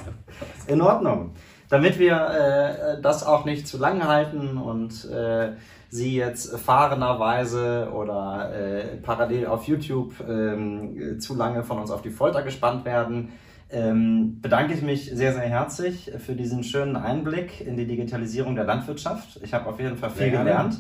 in 0.67 0.81
Ordnung 0.81 1.33
damit 1.73 1.99
wir 1.99 2.99
äh, 2.99 3.01
das 3.01 3.25
auch 3.25 3.47
nicht 3.47 3.67
zu 3.67 3.79
lang 3.79 4.07
halten 4.07 4.59
und 4.59 5.09
äh, 5.11 5.53
Sie 5.89 6.15
jetzt 6.15 6.59
fahrenderweise 6.59 7.91
oder 7.95 8.51
äh, 8.55 8.97
parallel 8.99 9.47
auf 9.47 9.65
YouTube 9.65 10.13
ähm, 10.29 11.19
zu 11.19 11.35
lange 11.35 11.63
von 11.63 11.79
uns 11.79 11.91
auf 11.91 12.03
die 12.03 12.11
Folter 12.11 12.43
gespannt 12.43 12.85
werden, 12.85 13.31
ähm, 13.71 14.39
bedanke 14.43 14.75
ich 14.75 14.83
mich 14.83 15.13
sehr, 15.15 15.33
sehr 15.33 15.49
herzlich 15.49 16.13
für 16.19 16.35
diesen 16.35 16.63
schönen 16.63 16.95
Einblick 16.95 17.67
in 17.67 17.79
die 17.79 17.87
Digitalisierung 17.87 18.55
der 18.55 18.65
Landwirtschaft. 18.65 19.41
Ich 19.43 19.55
habe 19.55 19.67
auf 19.67 19.81
jeden 19.81 19.97
Fall 19.97 20.11
viel 20.11 20.31
gelernt. 20.31 20.79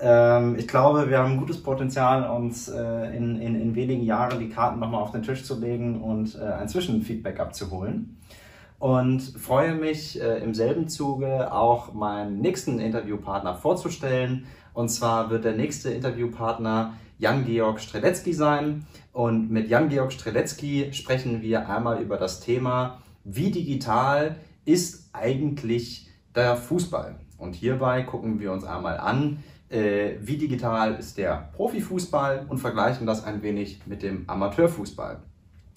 Ähm, 0.00 0.56
ich 0.58 0.66
glaube, 0.66 1.10
wir 1.10 1.18
haben 1.18 1.34
ein 1.34 1.38
gutes 1.38 1.62
Potenzial, 1.62 2.28
uns 2.28 2.68
äh, 2.68 3.16
in, 3.16 3.40
in, 3.40 3.54
in 3.60 3.76
wenigen 3.76 4.02
Jahren 4.02 4.40
die 4.40 4.48
Karten 4.48 4.80
nochmal 4.80 5.00
auf 5.00 5.12
den 5.12 5.22
Tisch 5.22 5.44
zu 5.44 5.60
legen 5.60 6.00
und 6.00 6.34
äh, 6.34 6.44
ein 6.44 6.68
Zwischenfeedback 6.68 7.38
abzuholen 7.38 8.16
und 8.84 9.22
freue 9.22 9.74
mich 9.74 10.20
äh, 10.20 10.40
im 10.40 10.52
selben 10.52 10.88
Zuge 10.88 11.50
auch 11.50 11.94
meinen 11.94 12.42
nächsten 12.42 12.78
Interviewpartner 12.78 13.54
vorzustellen. 13.54 14.44
Und 14.74 14.90
zwar 14.90 15.30
wird 15.30 15.46
der 15.46 15.54
nächste 15.56 15.88
Interviewpartner 15.88 16.92
Jan-Georg 17.16 17.80
Strelecki 17.80 18.34
sein. 18.34 18.84
Und 19.14 19.50
mit 19.50 19.70
Jan-Georg 19.70 20.12
Strelecki 20.12 20.92
sprechen 20.92 21.40
wir 21.40 21.66
einmal 21.66 22.02
über 22.02 22.18
das 22.18 22.40
Thema, 22.40 23.00
wie 23.24 23.50
digital 23.50 24.36
ist 24.66 25.08
eigentlich 25.14 26.10
der 26.34 26.54
Fußball? 26.54 27.18
Und 27.38 27.54
hierbei 27.54 28.02
gucken 28.02 28.38
wir 28.38 28.52
uns 28.52 28.64
einmal 28.64 28.98
an, 28.98 29.38
äh, 29.70 30.16
wie 30.20 30.36
digital 30.36 30.96
ist 30.96 31.16
der 31.16 31.48
Profifußball 31.54 32.44
und 32.50 32.58
vergleichen 32.58 33.06
das 33.06 33.24
ein 33.24 33.40
wenig 33.40 33.80
mit 33.86 34.02
dem 34.02 34.28
Amateurfußball. 34.28 35.22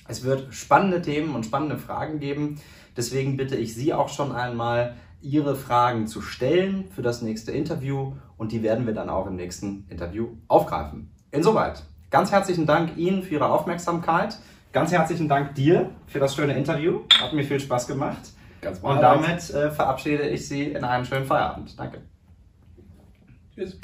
Es 0.07 0.23
wird 0.23 0.53
spannende 0.53 1.01
Themen 1.01 1.35
und 1.35 1.45
spannende 1.45 1.77
Fragen 1.77 2.19
geben. 2.19 2.59
Deswegen 2.97 3.37
bitte 3.37 3.55
ich 3.55 3.75
Sie 3.75 3.93
auch 3.93 4.09
schon 4.09 4.31
einmal, 4.31 4.95
Ihre 5.21 5.55
Fragen 5.55 6.07
zu 6.07 6.21
stellen 6.21 6.85
für 6.93 7.01
das 7.01 7.21
nächste 7.21 7.51
Interview 7.51 8.13
und 8.37 8.51
die 8.51 8.61
werden 8.63 8.85
wir 8.85 8.93
dann 8.93 9.09
auch 9.09 9.27
im 9.27 9.35
nächsten 9.35 9.85
Interview 9.89 10.29
aufgreifen. 10.47 11.11
Insoweit, 11.31 11.83
ganz 12.09 12.31
herzlichen 12.31 12.65
Dank 12.65 12.97
Ihnen 12.97 13.23
für 13.23 13.35
Ihre 13.35 13.49
Aufmerksamkeit. 13.49 14.37
Ganz 14.73 14.91
herzlichen 14.91 15.27
Dank 15.27 15.55
dir 15.55 15.89
für 16.07 16.19
das 16.19 16.35
schöne 16.35 16.55
Interview. 16.55 17.01
Hat 17.19 17.33
mir 17.33 17.43
viel 17.43 17.59
Spaß 17.59 17.87
gemacht. 17.87 18.31
Ganz 18.61 18.79
und 18.79 19.01
damit 19.01 19.49
äh, 19.49 19.71
verabschiede 19.71 20.27
ich 20.27 20.47
Sie 20.47 20.63
in 20.63 20.83
einen 20.83 21.05
schönen 21.05 21.25
Feierabend. 21.25 21.77
Danke. 21.79 22.01
Tschüss. 23.55 23.79